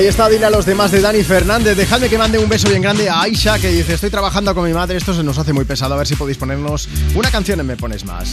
[0.00, 1.76] Ahí está, dile a los demás de Dani Fernández.
[1.76, 4.72] Dejadme que mande un beso bien grande a Aisha, que dice: Estoy trabajando con mi
[4.72, 5.92] madre, esto se nos hace muy pesado.
[5.92, 8.32] A ver si podéis ponernos una canción en Me Pones Más.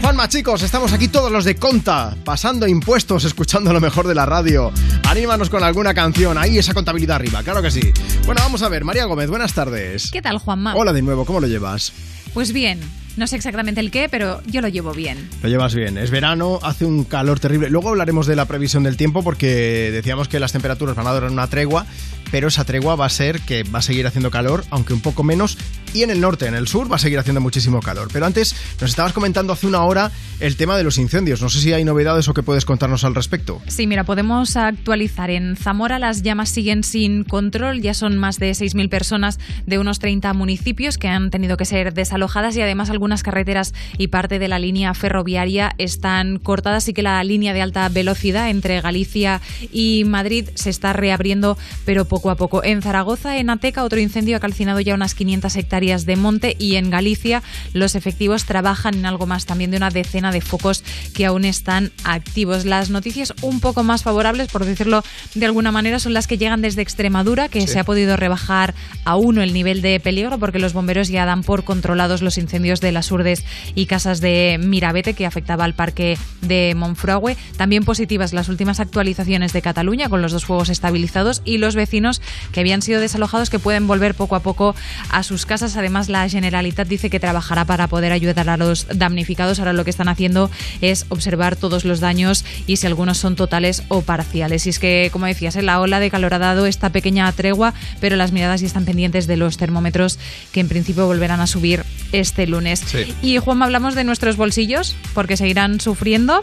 [0.00, 4.26] Juanma, chicos, estamos aquí todos los de Conta, pasando impuestos, escuchando lo mejor de la
[4.26, 4.72] radio.
[5.04, 7.92] Anímanos con alguna canción, ahí esa contabilidad arriba, claro que sí.
[8.26, 10.10] Bueno, vamos a ver, María Gómez, buenas tardes.
[10.10, 10.74] ¿Qué tal, Juanma?
[10.74, 11.92] Hola de nuevo, ¿cómo lo llevas?
[12.32, 12.80] Pues bien,
[13.16, 15.28] no sé exactamente el qué, pero yo lo llevo bien.
[15.42, 15.98] Lo llevas bien.
[15.98, 17.70] Es verano, hace un calor terrible.
[17.70, 21.30] Luego hablaremos de la previsión del tiempo porque decíamos que las temperaturas van a durar
[21.30, 21.86] una tregua,
[22.30, 25.22] pero esa tregua va a ser que va a seguir haciendo calor, aunque un poco
[25.22, 25.56] menos.
[25.92, 28.08] Y en el norte, en el sur, va a seguir haciendo muchísimo calor.
[28.12, 30.10] Pero antes nos estabas comentando hace una hora
[30.40, 31.40] el tema de los incendios.
[31.40, 33.62] No sé si hay novedades o qué puedes contarnos al respecto.
[33.68, 35.30] Sí, mira, podemos actualizar.
[35.30, 37.80] En Zamora las llamas siguen sin control.
[37.80, 41.94] Ya son más de 6.000 personas de unos 30 municipios que han tenido que ser
[41.94, 47.02] desalojadas y además algunas carreteras y parte de la línea ferroviaria están cortadas y que
[47.02, 52.36] la línea de alta velocidad entre Galicia y Madrid se está reabriendo, pero poco a
[52.36, 52.64] poco.
[52.64, 56.76] En Zaragoza, en Ateca, otro incendio ha calcinado ya unas 500 hectáreas de monte y
[56.76, 57.42] en Galicia
[57.74, 61.92] los efectivos trabajan en algo más también de una decena de focos que aún están
[62.04, 62.64] activos.
[62.64, 66.62] Las noticias un poco más favorables, por decirlo de alguna manera, son las que llegan
[66.62, 67.66] desde Extremadura, que Sí.
[67.66, 68.74] se ha podido rebajar
[69.04, 72.80] a uno el nivel de peligro porque los bomberos ya dan por controlados los incendios
[72.80, 77.36] de las urdes y casas de Mirabete que afectaba al parque de Monfragüe.
[77.56, 82.22] También positivas las últimas actualizaciones de Cataluña con los dos fuegos estabilizados y los vecinos
[82.52, 84.74] que habían sido desalojados que pueden volver poco a poco
[85.10, 85.76] a sus casas.
[85.76, 89.58] Además, la Generalitat dice que trabajará para poder ayudar a los damnificados.
[89.58, 90.50] Ahora lo que están haciendo
[90.80, 94.66] es observar todos los daños y si algunos son totales o parciales.
[94.66, 95.62] Y es que, como decías, ¿eh?
[95.62, 99.26] la ola de calor ha dado esta pequeña tregua, pero las miradas ya están pendientes
[99.26, 100.18] de los termómetros
[100.52, 102.83] que en principio volverán a subir este lunes.
[103.22, 106.40] Y Juanma, hablamos de nuestros bolsillos porque seguirán sufriendo.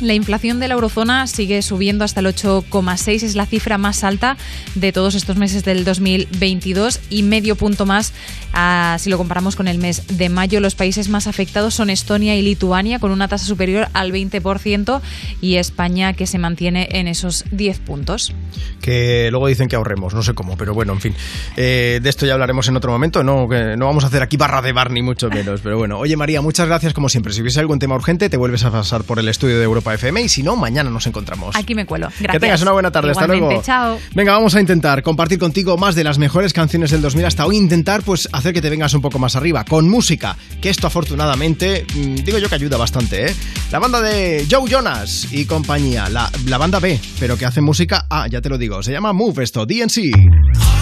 [0.00, 4.38] La inflación de la eurozona sigue subiendo hasta el 8,6, es la cifra más alta
[4.74, 8.14] de todos estos meses del 2022 y medio punto más
[8.54, 10.60] ah, si lo comparamos con el mes de mayo.
[10.60, 15.02] Los países más afectados son Estonia y Lituania con una tasa superior al 20%
[15.42, 18.32] y España que se mantiene en esos 10 puntos.
[18.80, 21.14] Que luego dicen que ahorremos, no sé cómo, pero bueno, en fin.
[21.56, 23.22] Eh, de esto ya hablaremos en otro momento.
[23.22, 25.60] No, que no vamos a hacer aquí barra de bar ni mucho menos.
[25.60, 27.34] Pero bueno, oye María, muchas gracias como siempre.
[27.34, 30.22] Si hubiese algún tema urgente, te vuelves a pasar por el estudio de Europa FM
[30.22, 31.56] y si no, mañana nos encontramos.
[31.56, 32.06] Aquí me cuelo.
[32.08, 32.32] Gracias.
[32.32, 33.10] Que tengas una buena tarde.
[33.10, 33.62] Hasta luego.
[33.62, 33.98] Chao.
[34.14, 37.56] Venga, vamos a intentar compartir contigo más de las mejores canciones del 2000 hasta hoy.
[37.56, 40.36] Intentar, pues, hacer que te vengas un poco más arriba con música.
[40.60, 43.34] Que esto, afortunadamente, mm, digo yo que ayuda bastante, ¿eh?
[43.70, 46.08] La banda de Joe Jonas y compañía.
[46.08, 48.06] La, la banda B, pero que hace música.
[48.10, 48.82] Ah, ya te lo digo.
[48.82, 50.79] Se llama Move esto, DNC.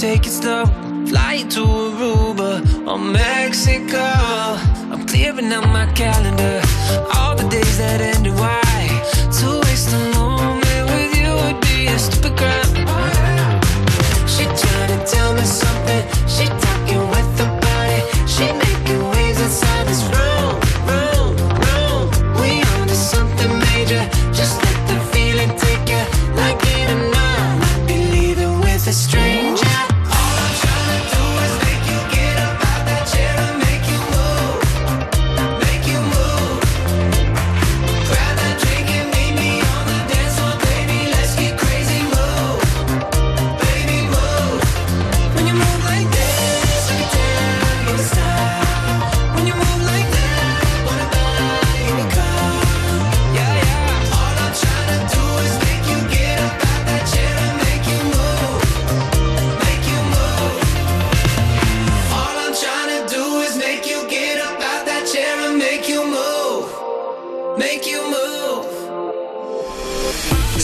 [0.00, 0.64] Take it slow.
[1.50, 3.98] To Aruba or Mexico.
[4.92, 6.62] I'm clearing out my calendar.
[7.16, 8.34] All the days that end ended.
[8.34, 8.69] Why?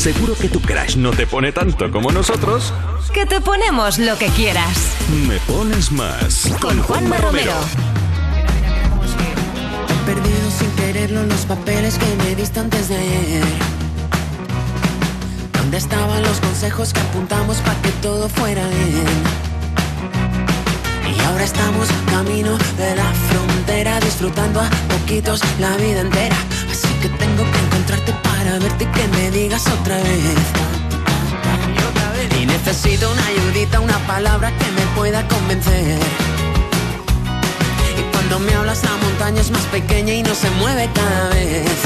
[0.06, 2.72] Seguro que tu crush no te pone tanto como nosotros.
[3.12, 4.92] Que te ponemos lo que quieras.
[5.26, 6.46] Me pones más.
[6.60, 7.50] Con Juanma Romero.
[9.88, 13.44] He perdido sin quererlo los papeles que me diste antes de ayer.
[15.54, 19.06] ¿Dónde estaban los consejos que apuntamos para que todo fuera bien?
[21.16, 26.36] Y ahora estamos camino de la frontera, disfrutando a poquitos la vida entera.
[26.70, 30.36] Así que tengo que encontrarte para verte que me digas otra vez.
[32.40, 35.98] Y necesito una ayudita, una palabra que me pueda convencer.
[37.98, 41.76] Y cuando me hablas la montaña es más pequeña y no se mueve cada vez.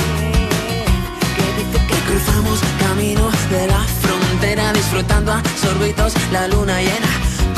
[1.36, 7.10] Que dice que cruzamos camino de la frontera disfrutando a sorbitos la luna llena.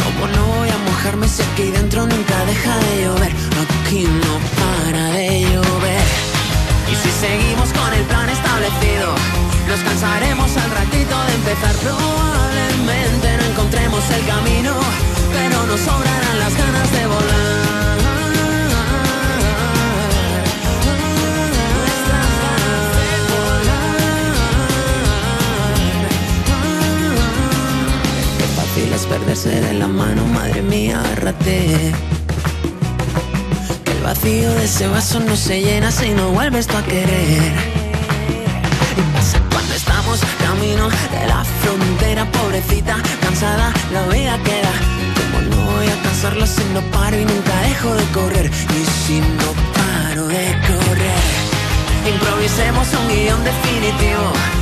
[0.04, 3.32] Como no voy a mojarme si aquí dentro nunca deja de llover.
[3.80, 5.91] Aquí no para de llover.
[6.92, 9.14] Y si seguimos con el plan establecido,
[9.66, 11.74] nos cansaremos al ratito de empezar.
[11.76, 14.74] Probablemente no encontremos el camino,
[15.32, 17.98] pero nos sobrarán las ganas de volar.
[28.36, 31.94] Qué fácil es perderse de la mano, madre mía, agárrate.
[34.14, 37.52] Vacío de ese vaso no se llena si no vuelves tú a querer.
[38.98, 44.72] Y pasa cuando estamos camino de la frontera, pobrecita, cansada, la vida queda.
[45.16, 48.50] Como no voy a cansarla si no paro y nunca dejo de correr.
[48.78, 54.61] Y si no paro de correr, improvisemos un guion definitivo.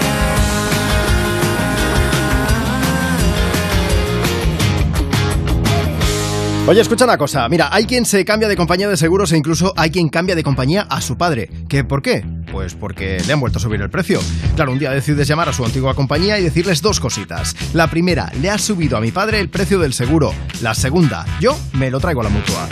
[6.71, 7.49] Oye, escucha una cosa.
[7.49, 10.43] Mira, hay quien se cambia de compañía de seguros e incluso hay quien cambia de
[10.43, 11.49] compañía a su padre.
[11.67, 12.25] ¿Qué por qué?
[12.49, 14.21] Pues porque le han vuelto a subir el precio.
[14.55, 17.57] Claro, un día decides llamar a su antigua compañía y decirles dos cositas.
[17.73, 20.33] La primera, le ha subido a mi padre el precio del seguro.
[20.61, 22.69] La segunda, yo me lo traigo a la mutua.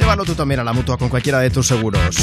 [0.00, 2.16] Llévalo tú también a la mutua con cualquiera de tus seguros.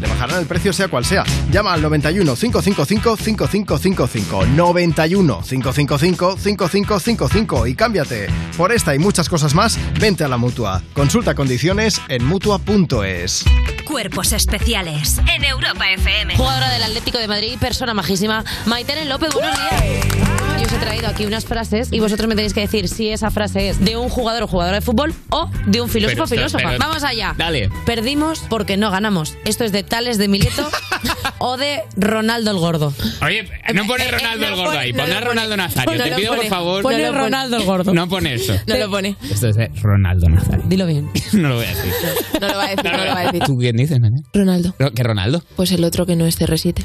[0.00, 1.24] Le bajarán el precio sea cual sea.
[1.50, 8.28] Llama al 91 555 5555 91 555 5555 y cámbiate.
[8.56, 10.82] Por esta y muchas cosas más, vente a la mutua.
[10.92, 13.44] Consulta condiciones en mutua.es.
[13.84, 16.36] Cuerpos especiales en Europa FM.
[16.36, 18.44] Jugadora del Atlético de Madrid, persona majísima.
[18.66, 20.55] Maitene López, buenos días.
[20.66, 23.68] Os he traído aquí unas frases y vosotros me tenéis que decir si esa frase
[23.68, 26.64] es de un jugador o jugadora de fútbol o de un filósofo o filósofa.
[26.70, 27.34] pero- Vamos allá.
[27.38, 27.70] Dale.
[27.84, 29.36] Perdimos porque no ganamos.
[29.44, 30.68] Esto es de Tales de Mileto
[31.38, 32.92] o de Ronaldo el Gordo.
[33.22, 35.98] Oye, no pone Ronaldo el gordo ahí, pone a Ronaldo Nazario.
[35.98, 36.50] No Te pido por pone.
[36.50, 36.82] favor.
[36.82, 37.94] Pone No Ronaldo el Gordo.
[37.94, 38.54] No pone eso.
[38.66, 39.16] No lo pone.
[39.30, 40.64] Esto es de Ronaldo Nazario.
[40.66, 41.08] Dilo bien.
[41.32, 41.92] No lo voy a decir.
[42.40, 43.42] No lo va a decir, no lo va a decir.
[43.44, 44.22] ¿Tú quién dices, nene?
[44.32, 44.74] Ronaldo.
[44.80, 45.42] No, ¿Qué Ronaldo?
[45.54, 46.84] Pues el otro que no es CR7.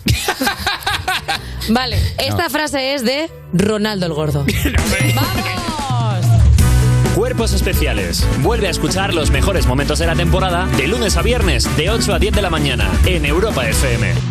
[1.70, 4.46] Vale, esta frase es de Ronaldo el Gordo.
[7.16, 8.26] Cuerpos especiales.
[8.40, 12.14] Vuelve a escuchar los mejores momentos de la temporada de lunes a viernes de 8
[12.14, 14.31] a 10 de la mañana en Europa FM.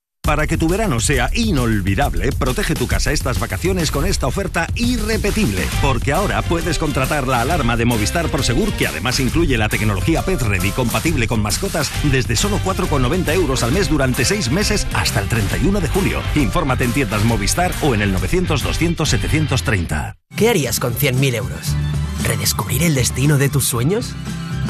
[0.23, 5.63] Para que tu verano sea inolvidable, protege tu casa estas vacaciones con esta oferta irrepetible.
[5.81, 10.39] Porque ahora puedes contratar la alarma de Movistar Prosegur, que además incluye la tecnología Pet
[10.39, 15.27] Ready compatible con mascotas, desde solo 4,90 euros al mes durante 6 meses hasta el
[15.27, 16.21] 31 de julio.
[16.35, 20.17] Infórmate en tiendas Movistar o en el 900-200-730.
[20.35, 21.75] ¿Qué harías con 100.000 euros?
[22.23, 24.13] ¿Redescubrir el destino de tus sueños?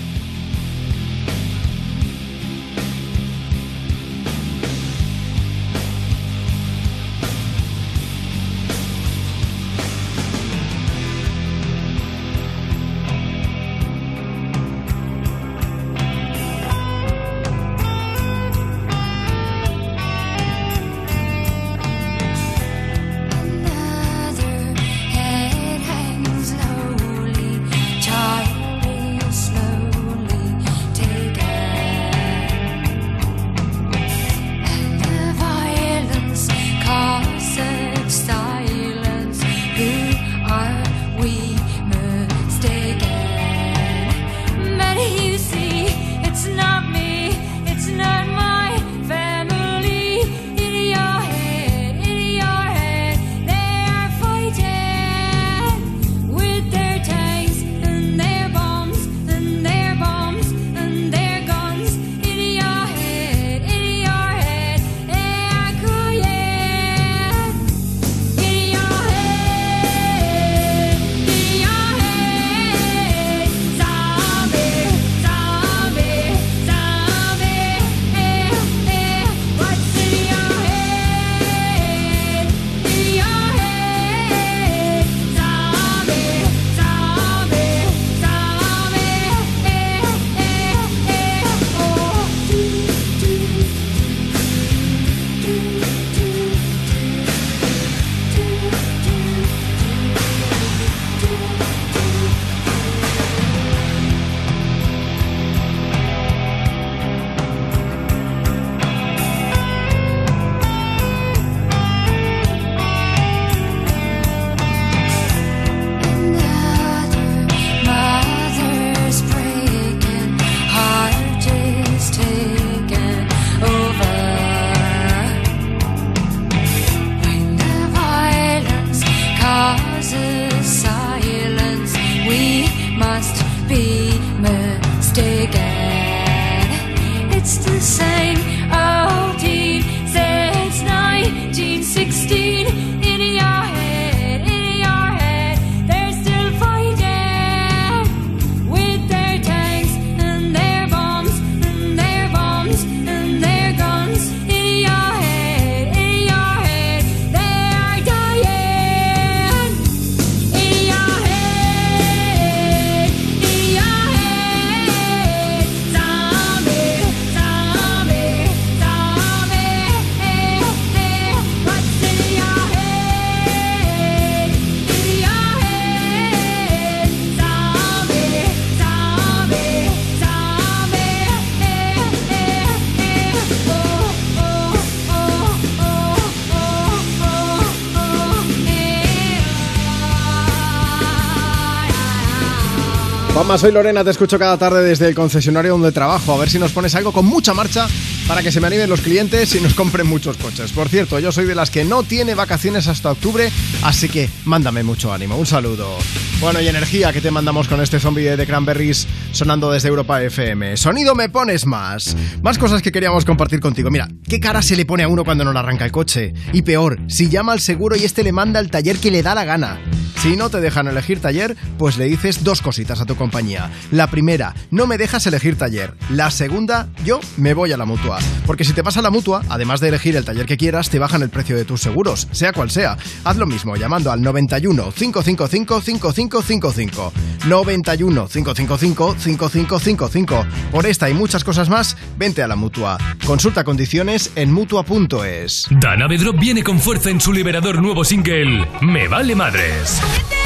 [193.57, 196.33] Soy Lorena, te escucho cada tarde desde el concesionario donde trabajo.
[196.33, 197.87] A ver si nos pones algo con mucha marcha
[198.27, 200.71] para que se me animen los clientes y nos compren muchos coches.
[200.71, 203.51] Por cierto, yo soy de las que no tiene vacaciones hasta octubre,
[203.83, 205.35] así que mándame mucho ánimo.
[205.35, 205.97] Un saludo.
[206.39, 210.77] Bueno, y energía que te mandamos con este zombie de Cranberries sonando desde Europa FM.
[210.77, 212.15] Sonido me pones más.
[212.41, 213.91] Más cosas que queríamos compartir contigo.
[213.91, 216.33] Mira, ¿qué cara se le pone a uno cuando no le arranca el coche?
[216.53, 219.35] Y peor, si llama al seguro y este le manda al taller que le da
[219.35, 219.79] la gana.
[220.21, 223.71] Si no te dejan elegir taller, pues le dices dos cositas a tu compañía.
[223.89, 225.95] La primera, no me dejas elegir taller.
[226.11, 228.19] La segunda, yo me voy a la mutua.
[228.45, 230.99] Porque si te vas a la mutua, además de elegir el taller que quieras, te
[230.99, 232.97] bajan el precio de tus seguros, sea cual sea.
[233.23, 237.13] Haz lo mismo llamando al 91 555 5555.
[237.47, 240.45] 91 555 5555.
[240.71, 242.99] Por esta y muchas cosas más, vente a la mutua.
[243.25, 245.65] Consulta condiciones en mutua.es.
[245.71, 249.99] Dana Bedrop viene con fuerza en su liberador nuevo single, Me Vale Madres.
[250.11, 250.40] Dime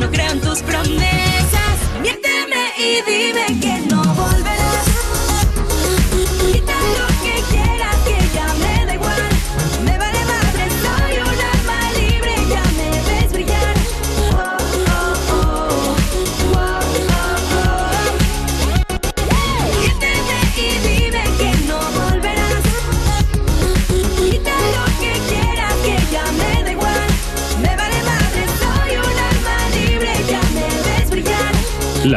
[0.00, 1.76] no creo en tus promesas.
[2.00, 3.69] Miénteme y dime que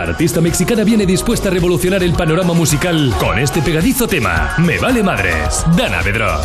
[0.04, 4.78] La artista mexicana viene dispuesta a revolucionar el panorama musical con este pegadizo tema, Me
[4.78, 6.44] Vale Madres, Dana Bedrop.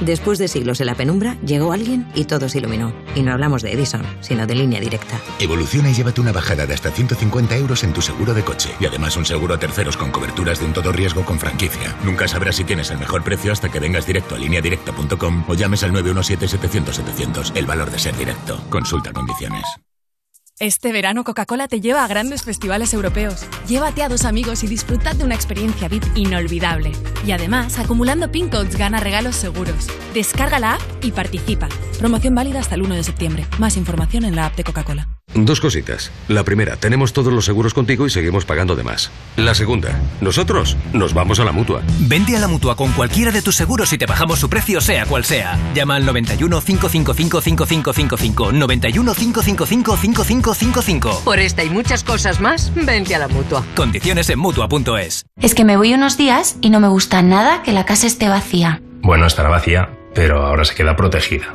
[0.00, 2.92] Después de siglos en la penumbra, llegó alguien y todo se iluminó.
[3.14, 5.20] Y no hablamos de Edison, sino de línea directa.
[5.38, 8.70] Evoluciona y llévate una bajada de hasta 150 euros en tu seguro de coche.
[8.80, 11.94] Y además un seguro a terceros con coberturas de un todo riesgo con franquicia.
[12.02, 15.84] Nunca sabrás si tienes el mejor precio hasta que vengas directo a lineadirecta.com o llames
[15.84, 17.52] al 917-700-700.
[17.54, 18.60] El valor de ser directo.
[18.70, 19.62] Consulta condiciones.
[20.58, 23.44] Este verano Coca-Cola te lleva a grandes festivales europeos.
[23.68, 26.92] Llévate a dos amigos y disfrutad de una experiencia VIP inolvidable.
[27.26, 29.88] Y además, acumulando pin codes gana regalos seguros.
[30.14, 31.68] Descarga la app y participa.
[31.98, 33.46] Promoción válida hasta el 1 de septiembre.
[33.58, 35.15] Más información en la app de Coca-Cola.
[35.44, 36.10] Dos cositas.
[36.28, 39.10] La primera, tenemos todos los seguros contigo y seguimos pagando de más.
[39.36, 41.82] La segunda, nosotros nos vamos a la mutua.
[42.00, 45.04] Vente a la mutua con cualquiera de tus seguros y te bajamos su precio, sea
[45.04, 45.58] cual sea.
[45.74, 48.52] Llama al 91 555 5555.
[48.52, 51.20] 91 555 5555.
[51.24, 53.64] Por esta y muchas cosas más, vente a la mutua.
[53.74, 55.26] Condiciones en mutua.es.
[55.40, 58.28] Es que me voy unos días y no me gusta nada que la casa esté
[58.28, 58.80] vacía.
[59.02, 61.54] Bueno, estará vacía, pero ahora se queda protegida.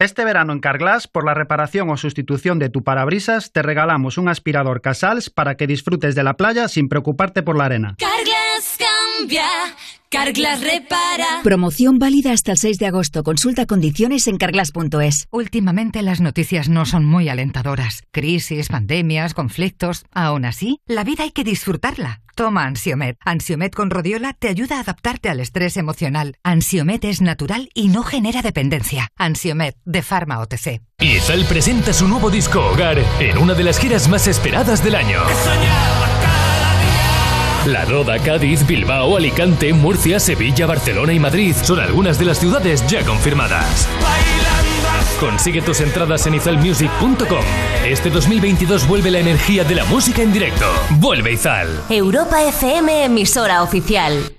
[0.00, 4.30] Este verano en Carglass, por la reparación o sustitución de tu parabrisas, te regalamos un
[4.30, 7.96] aspirador Casals para que disfrutes de la playa sin preocuparte por la arena.
[7.98, 8.29] Carglass
[10.10, 11.40] Carglass repara.
[11.44, 13.22] Promoción válida hasta el 6 de agosto.
[13.22, 15.28] Consulta condiciones en carglass.es.
[15.30, 18.02] Últimamente las noticias no son muy alentadoras.
[18.10, 20.04] Crisis, pandemias, conflictos.
[20.12, 22.22] Aún así, la vida hay que disfrutarla.
[22.34, 23.18] Toma Ansiomet.
[23.24, 26.36] Ansiomet con rodiola te ayuda a adaptarte al estrés emocional.
[26.42, 29.08] Ansiomet es natural y no genera dependencia.
[29.16, 30.80] Ansiomet de Pharma OTC.
[30.98, 35.20] Izal presenta su nuevo disco Hogar en una de las giras más esperadas del año.
[37.66, 42.86] La Roda, Cádiz, Bilbao, Alicante, Murcia, Sevilla, Barcelona y Madrid son algunas de las ciudades
[42.86, 43.86] ya confirmadas.
[45.20, 47.44] Consigue tus entradas en izalmusic.com.
[47.84, 50.64] Este 2022 vuelve la energía de la música en directo.
[50.98, 51.68] Vuelve Izal.
[51.90, 54.32] Europa FM, emisora oficial.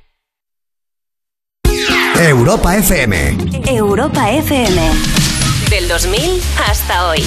[2.19, 3.37] Europa FM.
[3.67, 4.81] Europa FM.
[5.69, 7.21] Del 2000 hasta hoy.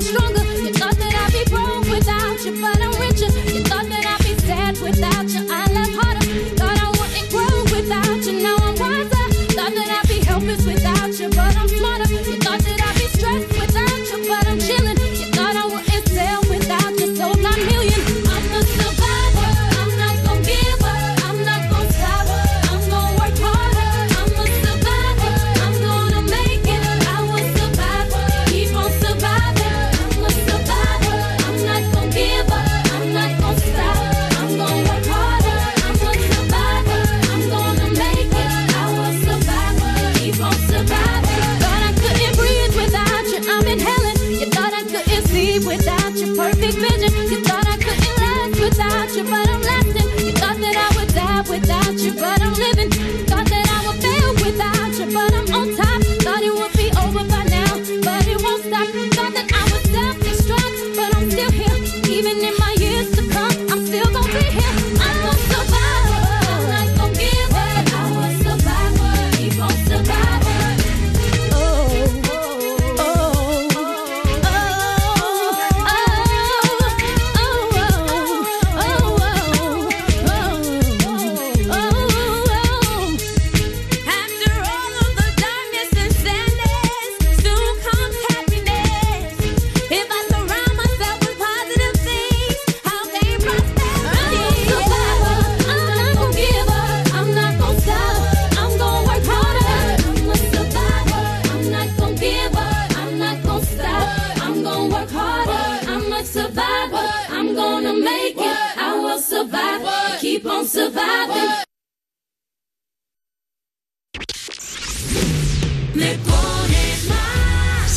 [0.00, 0.37] Stronger.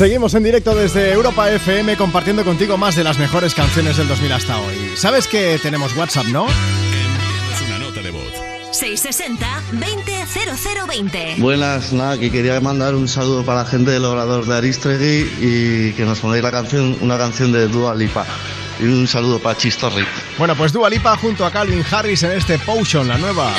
[0.01, 4.31] Seguimos en directo desde Europa FM compartiendo contigo más de las mejores canciones del 2000
[4.31, 4.93] hasta hoy.
[4.95, 6.47] ¿Sabes que tenemos WhatsApp, no?
[6.47, 8.33] Envíanos una nota de voz.
[8.71, 11.37] 660-200020.
[11.37, 15.91] Buenas, nada, que quería mandar un saludo para la gente del Obrador de Aristegui y
[15.91, 18.25] que nos ponéis la canción, una canción de Dua Lipa.
[18.79, 20.03] Y un saludo para Chistorri.
[20.39, 23.53] Bueno, pues Dua Lipa junto a Calvin Harris en este Potion, la nueva.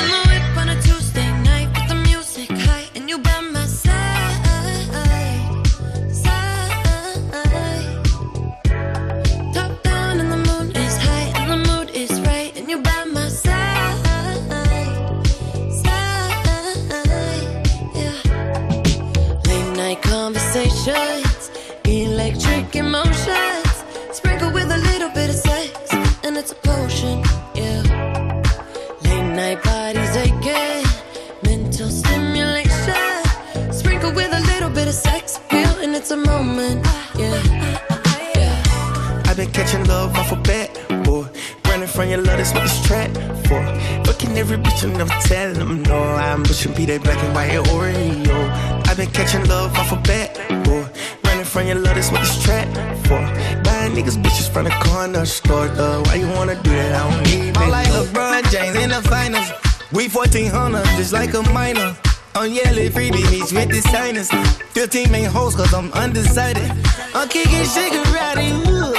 [46.86, 48.88] Be that black and white Oreo.
[48.88, 50.84] I've been catching love off a bat, boy.
[51.24, 52.66] Running from your love, that's what this trap
[53.06, 53.22] for.
[53.62, 56.02] Buying niggas bitches from the corner store, though.
[56.06, 56.92] Why you wanna do that?
[56.94, 59.48] I don't need I'm like LeBron James in the finals.
[59.92, 61.96] We 1400, just like a minor.
[62.34, 64.30] Oh, On yellow freebie meets with the signers.
[64.72, 66.70] 15 main hoes, cause I'm undecided.
[67.14, 68.94] I'm kicking shigarati, ooh.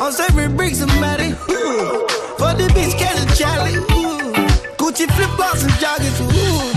[0.00, 2.06] I'm serving bricks somebody, ooh.
[2.38, 4.32] For the bitch, catch a Charlie, ooh.
[4.78, 6.75] Gucci flip flops and joggers, ooh.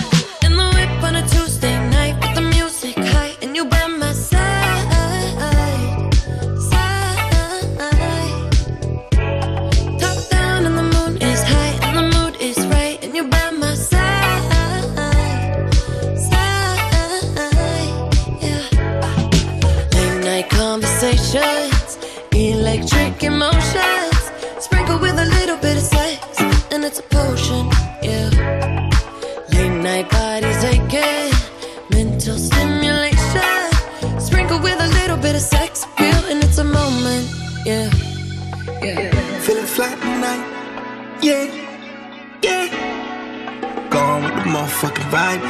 [45.11, 45.41] right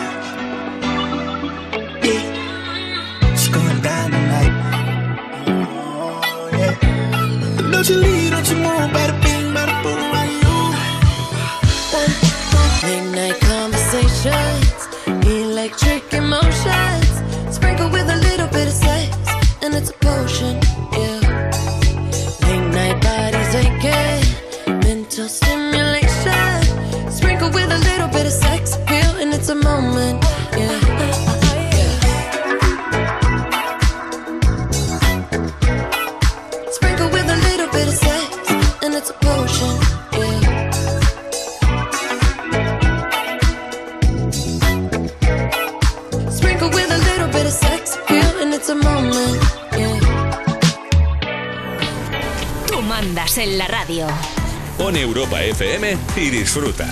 [2.02, 4.54] it's going down tonight.
[5.48, 6.76] Oh, yeah.
[7.72, 9.18] Don't you leave, don't you move, better
[9.54, 10.12] better boom,
[10.44, 10.56] you.
[12.88, 14.88] Late night conversations,
[15.28, 17.10] electric emotions,
[17.54, 18.19] sprinkle with a
[54.90, 56.88] Pon Europa FM y disfruta.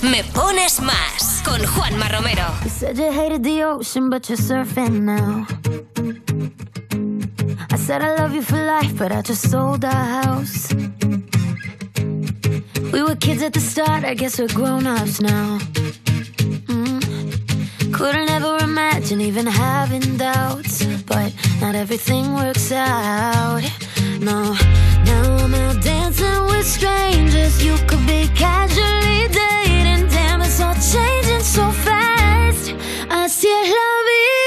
[0.00, 2.46] Me pones más con Juanma Romero.
[2.62, 5.46] You said you hated the ocean, but you're surfing now.
[7.70, 10.72] I said I love you for life, but I just sold our house.
[12.92, 15.58] We were kids at the start, I guess we're grown ups now.
[16.68, 17.92] Mm.
[17.92, 23.60] Couldn't ever imagine even having doubts, but not everything works out.
[24.18, 24.56] No,
[25.04, 27.64] now I'm out there dancing with strangers.
[27.64, 30.08] You could be casually dating.
[30.08, 32.74] Damn, it's all changing so fast.
[33.10, 34.43] I still love you.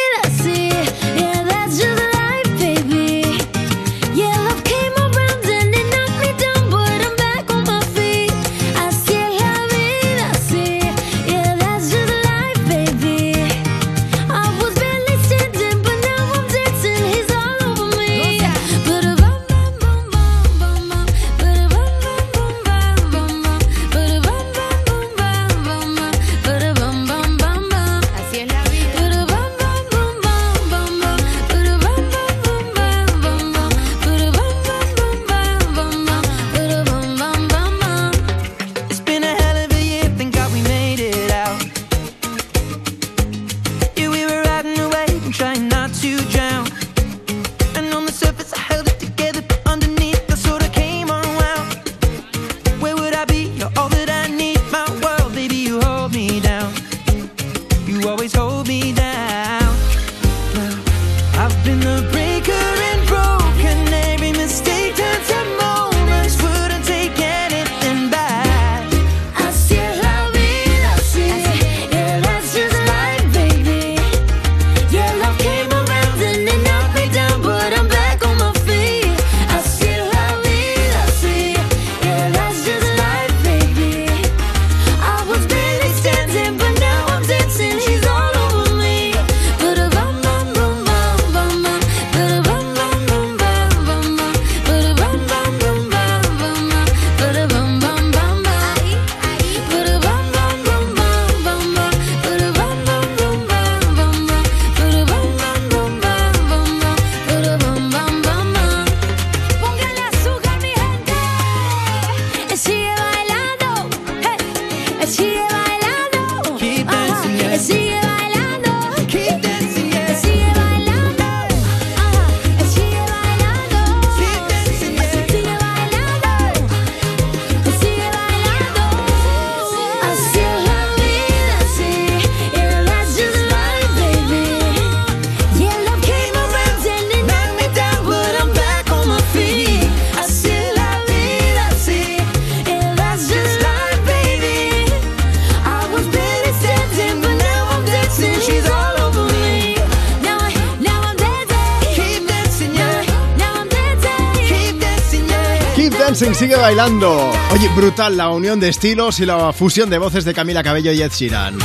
[156.79, 161.01] Oye, brutal la unión de estilos y la fusión de voces de Camila Cabello y
[161.01, 161.57] Ed Sheeran.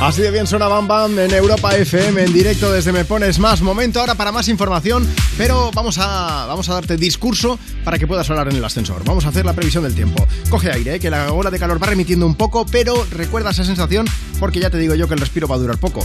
[0.00, 3.62] Así de bien suena Bam Bam en Europa FM en directo desde Me Pones Más.
[3.62, 5.06] Momento ahora para más información,
[5.38, 9.04] pero vamos a, vamos a darte discurso para que puedas hablar en el ascensor.
[9.04, 10.26] Vamos a hacer la previsión del tiempo.
[10.48, 11.00] Coge aire, ¿eh?
[11.00, 14.06] que la ola de calor va remitiendo un poco, pero recuerda esa sensación
[14.40, 16.04] porque ya te digo yo que el respiro va a durar poco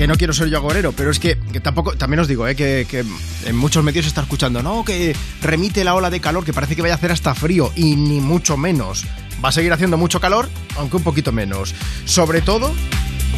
[0.00, 3.04] que no quiero ser yo agorero, pero es que, tampoco, también os digo, eh, que,
[3.44, 6.74] en muchos medios se está escuchando, no, que remite la ola de calor, que parece
[6.74, 9.04] que vaya a hacer hasta frío, y ni mucho menos.
[9.44, 10.48] Va a seguir haciendo mucho calor,
[10.78, 11.74] aunque un poquito menos.
[12.06, 12.72] Sobre todo,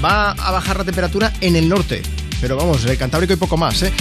[0.05, 2.01] va a bajar la temperatura en el norte.
[2.41, 3.93] Pero vamos, el Cantábrico y poco más, ¿eh?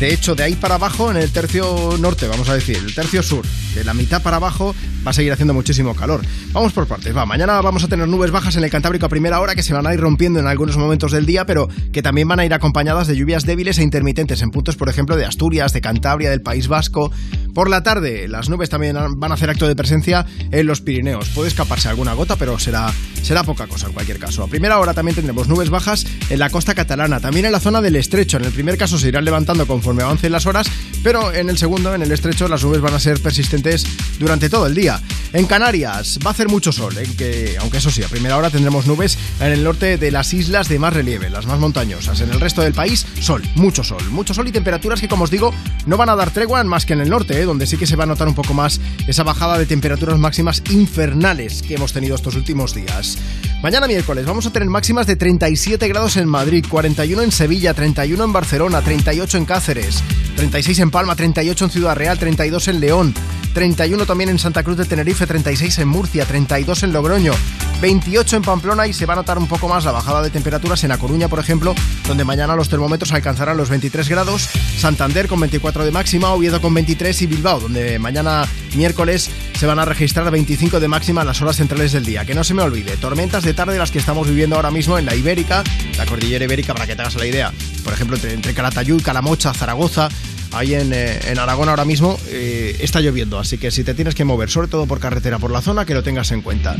[0.00, 3.22] De hecho, de ahí para abajo, en el tercio norte, vamos a decir, el tercio
[3.22, 3.44] sur,
[3.76, 4.74] de la mitad para abajo,
[5.08, 6.20] va a seguir haciendo muchísimo calor.
[6.52, 7.24] Vamos por partes, va.
[7.24, 9.86] Mañana vamos a tener nubes bajas en el Cantábrico a primera hora que se van
[9.86, 13.06] a ir rompiendo en algunos momentos del día, pero que también van a ir acompañadas
[13.06, 16.68] de lluvias débiles e intermitentes en puntos, por ejemplo, de Asturias, de Cantabria, del País
[16.68, 17.10] Vasco.
[17.54, 21.30] Por la tarde, las nubes también van a hacer acto de presencia en los Pirineos.
[21.30, 24.42] Puede escaparse alguna gota, pero será, será poca cosa en cualquier caso.
[24.42, 27.80] A primera hora también tendremos nubes bajas en la costa catalana, también en la zona
[27.80, 28.36] del estrecho.
[28.36, 30.70] En el primer caso se irán levantando conforme avancen las horas,
[31.02, 33.86] pero en el segundo, en el estrecho, las nubes van a ser persistentes
[34.18, 35.00] durante todo el día.
[35.32, 38.86] En Canarias va a hacer mucho sol, que, aunque eso sí, a primera hora tendremos
[38.86, 42.22] nubes en el norte de las islas de más relieve, las más montañosas.
[42.22, 45.30] En el resto del país, sol, mucho sol, mucho sol y temperaturas que, como os
[45.30, 45.52] digo,
[45.84, 47.44] no van a dar tregua más que en el norte, ¿eh?
[47.44, 50.62] donde sí que se va a notar un poco más esa bajada de temperaturas máximas
[50.70, 53.18] infernales que hemos tenido estos últimos días.
[53.62, 58.24] Mañana miércoles vamos a tener máximas de 37 grados en Madrid, 41 en Sevilla, 31
[58.24, 60.02] en Barcelona, 38 en Cáceres,
[60.36, 63.14] 36 en Palma, 38 en Ciudad Real, 32 en León,
[63.58, 67.32] 31 también en Santa Cruz de Tenerife, 36 en Murcia, 32 en Logroño,
[67.80, 70.84] 28 en Pamplona y se va a notar un poco más la bajada de temperaturas
[70.84, 71.74] en A Coruña, por ejemplo,
[72.06, 76.72] donde mañana los termómetros alcanzarán los 23 grados, Santander con 24 de máxima, Oviedo con
[76.72, 78.46] 23 y Bilbao, donde mañana
[78.76, 79.28] miércoles
[79.58, 82.24] se van a registrar 25 de máxima en las horas centrales del día.
[82.24, 85.06] Que no se me olvide, tormentas de tarde las que estamos viviendo ahora mismo en
[85.06, 85.64] la Ibérica,
[85.96, 87.52] la cordillera ibérica, para que te hagas la idea.
[87.82, 90.10] Por ejemplo, entre, entre Calatayud, Calamocha, Zaragoza,
[90.52, 94.14] ahí en, eh, en, Aragón ahora mismo eh, está lloviendo, así que si te tienes
[94.14, 96.76] que mover, sobre todo por carretera, por la zona, que lo tengas en cuenta.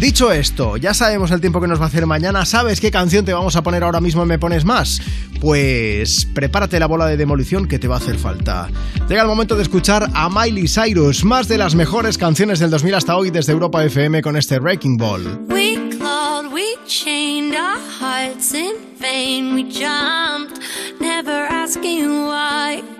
[0.00, 3.24] Dicho esto, ya sabemos el tiempo que nos va a hacer mañana, ¿sabes qué canción
[3.24, 5.00] te vamos a poner ahora mismo en Me Pones Más?
[5.40, 8.68] Pues prepárate la bola de demolición que te va a hacer falta.
[9.08, 12.94] Llega el momento de escuchar a Miley Cyrus, más de las mejores canciones del 2000
[12.94, 15.40] hasta hoy desde Europa FM con este Wrecking Ball.
[15.48, 20.60] We clawed, we chained our hearts in vain, we jumped,
[21.00, 22.91] never asking why.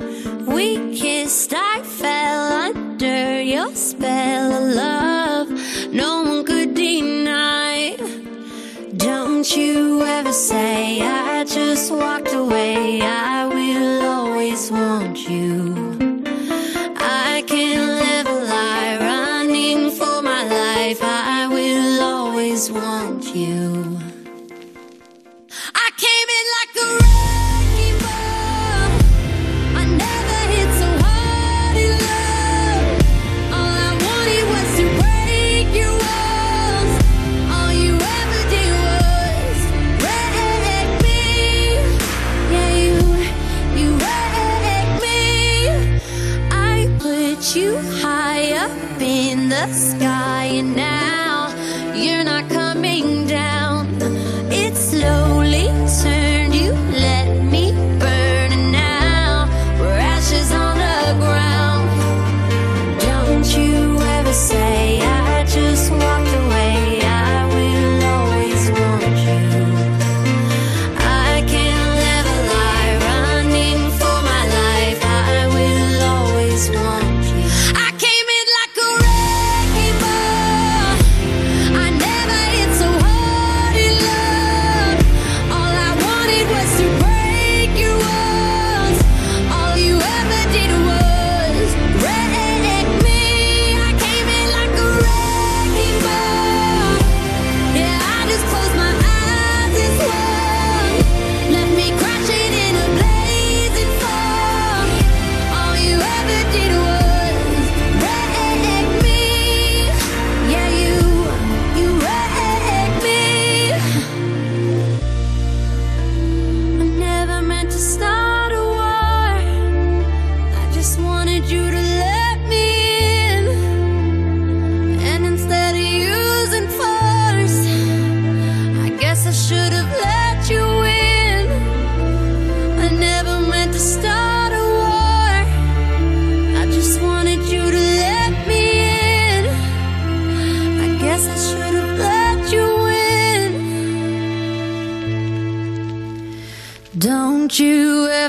[0.46, 5.48] We kissed, I fell under your spell of love.
[5.92, 7.96] No one could deny.
[8.96, 13.00] Don't you ever say I just walked away.
[13.02, 15.74] I will always want you.
[16.96, 21.00] I can't live a lie running for my life.
[21.02, 23.21] I will always want
[49.62, 50.01] in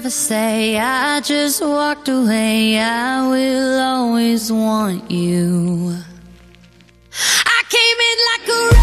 [0.03, 2.77] never say I just walked away.
[2.77, 5.95] I will always want you.
[7.45, 8.82] I came in like a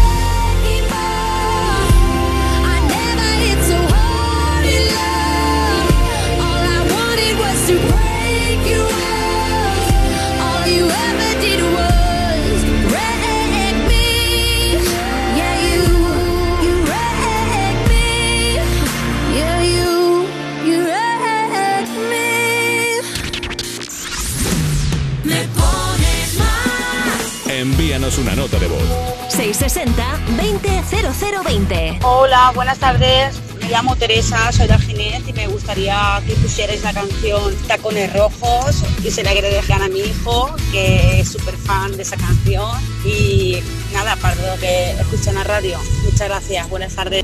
[28.11, 28.83] Envíanos una nota de voz.
[29.29, 31.99] 660-200020.
[32.03, 33.39] Hola, buenas tardes.
[33.61, 38.83] Me llamo Teresa, soy de Ginés y me gustaría que pusierais la canción Tacones Rojos
[39.03, 42.69] y se la dejar a mi hijo, que es súper fan de esa canción.
[43.05, 43.59] Y
[43.93, 45.79] nada, para lo que escuchan la radio.
[46.03, 47.23] Muchas gracias, buenas tardes.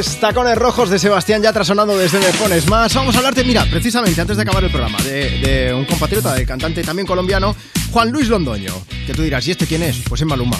[0.00, 0.14] rojos.
[0.14, 2.94] Es Tacones Rojos de Sebastián Yatra sonando desde Me Pones Más.
[2.94, 6.46] Vamos a hablarte, mira, precisamente antes de acabar el programa, de, de un compatriota, de
[6.46, 7.54] cantante también colombiano,
[7.92, 8.72] Juan Luis Londoño.
[9.06, 10.02] Que tú dirás, ¿y este quién es?
[10.08, 10.58] Pues es Maluma,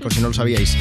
[0.00, 0.76] por si no lo sabíais.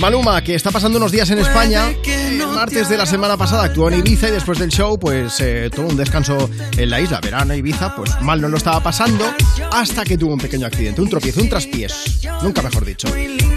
[0.00, 1.90] Maluma, que está pasando unos días en España.
[2.04, 5.68] El martes de la semana pasada actuó en Ibiza y después del show, pues eh,
[5.70, 7.20] tuvo un descanso en la isla.
[7.20, 9.26] Verano, Ibiza, pues mal no lo estaba pasando
[9.70, 12.18] hasta que tuvo un pequeño accidente, un tropiezo, un traspiés.
[12.42, 13.08] Nunca mejor dicho.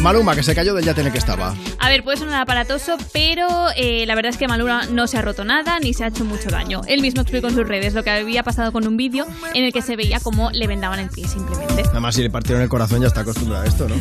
[0.02, 1.56] Maluma, que se cayó del yate en el que estaba.
[1.80, 3.48] A ver, puede sonar aparatoso, pero
[3.78, 6.26] eh, la verdad es que Maluma no se ha roto nada ni se ha hecho
[6.26, 6.82] mucho daño.
[6.88, 9.72] Él mismo explicó en sus redes lo que había pasado con un vídeo en el
[9.72, 11.84] que se veía cómo le vendaban el pie simplemente.
[11.84, 13.96] Nada más si le partieron el corazón ya está acostumbrado a esto, ¿no?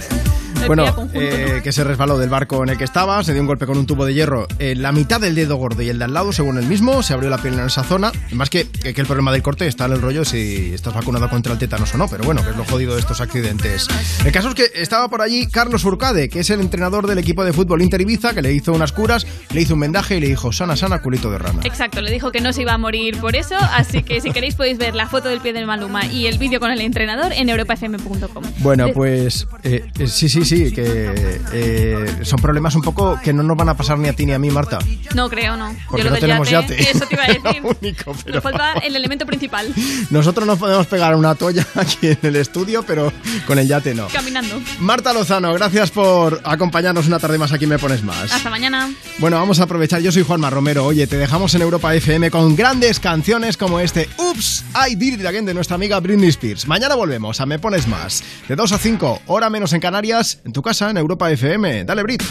[0.67, 3.67] Bueno, eh, que se resbaló del barco en el que estaba, se dio un golpe
[3.67, 6.15] con un tubo de hierro en la mitad del dedo gordo y el de al
[6.15, 8.13] lado, según él mismo, se abrió la piel en esa zona.
[8.33, 11.53] Más que, que el problema del corte está en el rollo si estás vacunado contra
[11.53, 13.89] el tétanos o no, pero bueno, que es lo jodido de estos accidentes.
[14.25, 17.45] El caso es que estaba por allí Carlos Urcade, que es el entrenador del equipo
[17.45, 20.29] de fútbol Inter Ibiza, que le hizo unas curas, le hizo un vendaje y le
[20.29, 21.61] dijo, sana, sana, culito de rana.
[21.65, 24.55] Exacto, le dijo que no se iba a morir por eso, así que si queréis
[24.55, 27.49] podéis ver la foto del pie de Maluma y el vídeo con el entrenador en
[27.49, 28.45] europafm.com.
[28.59, 33.43] Bueno, pues eh, eh, sí, sí, sí, que eh, son problemas un poco que no
[33.43, 34.79] nos van a pasar ni a ti ni a mí, Marta.
[35.15, 35.75] No creo, no.
[35.89, 36.81] Porque Yo lo no tenemos yate.
[36.91, 37.63] Eso te iba a decir.
[37.63, 39.73] único, pero- Nos falta el elemento principal,
[40.11, 43.13] Nosotros nos podemos pegar una toalla aquí en el estudio, pero
[43.47, 44.09] con el yate no.
[44.09, 44.61] caminando.
[44.81, 48.33] Marta Lozano, gracias por acompañarnos una tarde más aquí Me Pones Más.
[48.33, 48.93] Hasta mañana.
[49.19, 50.01] Bueno, vamos a aprovechar.
[50.03, 50.85] Yo soy Juanma Romero.
[50.85, 55.27] Oye, te dejamos en Europa FM con grandes canciones como este Oops, I Did It
[55.27, 56.67] Again de nuestra amiga Britney Spears.
[56.67, 58.23] Mañana volvemos a Me Pones Más.
[58.49, 61.85] De 2 a 5, hora menos en Canarias, en tu casa, en Europa FM.
[61.85, 62.23] Dale, Brit.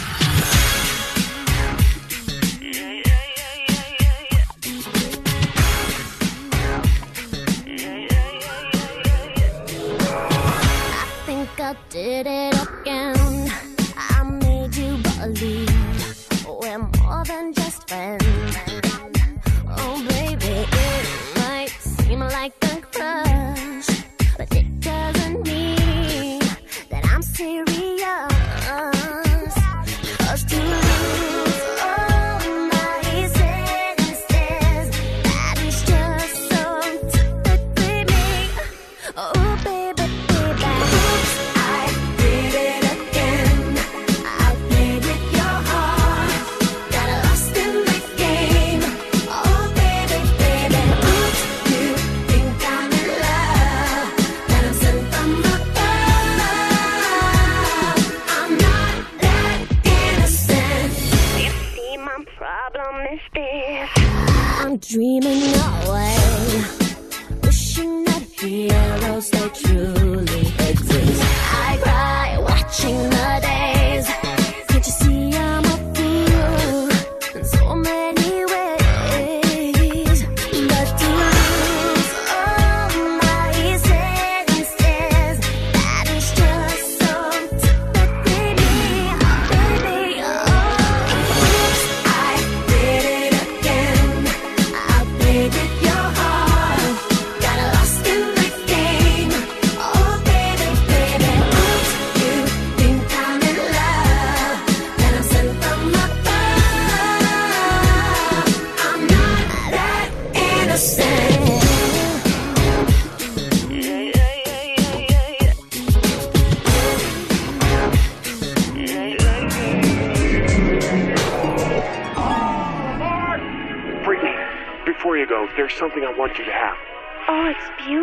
[64.92, 65.51] dreaming.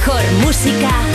[0.00, 1.09] mejor música.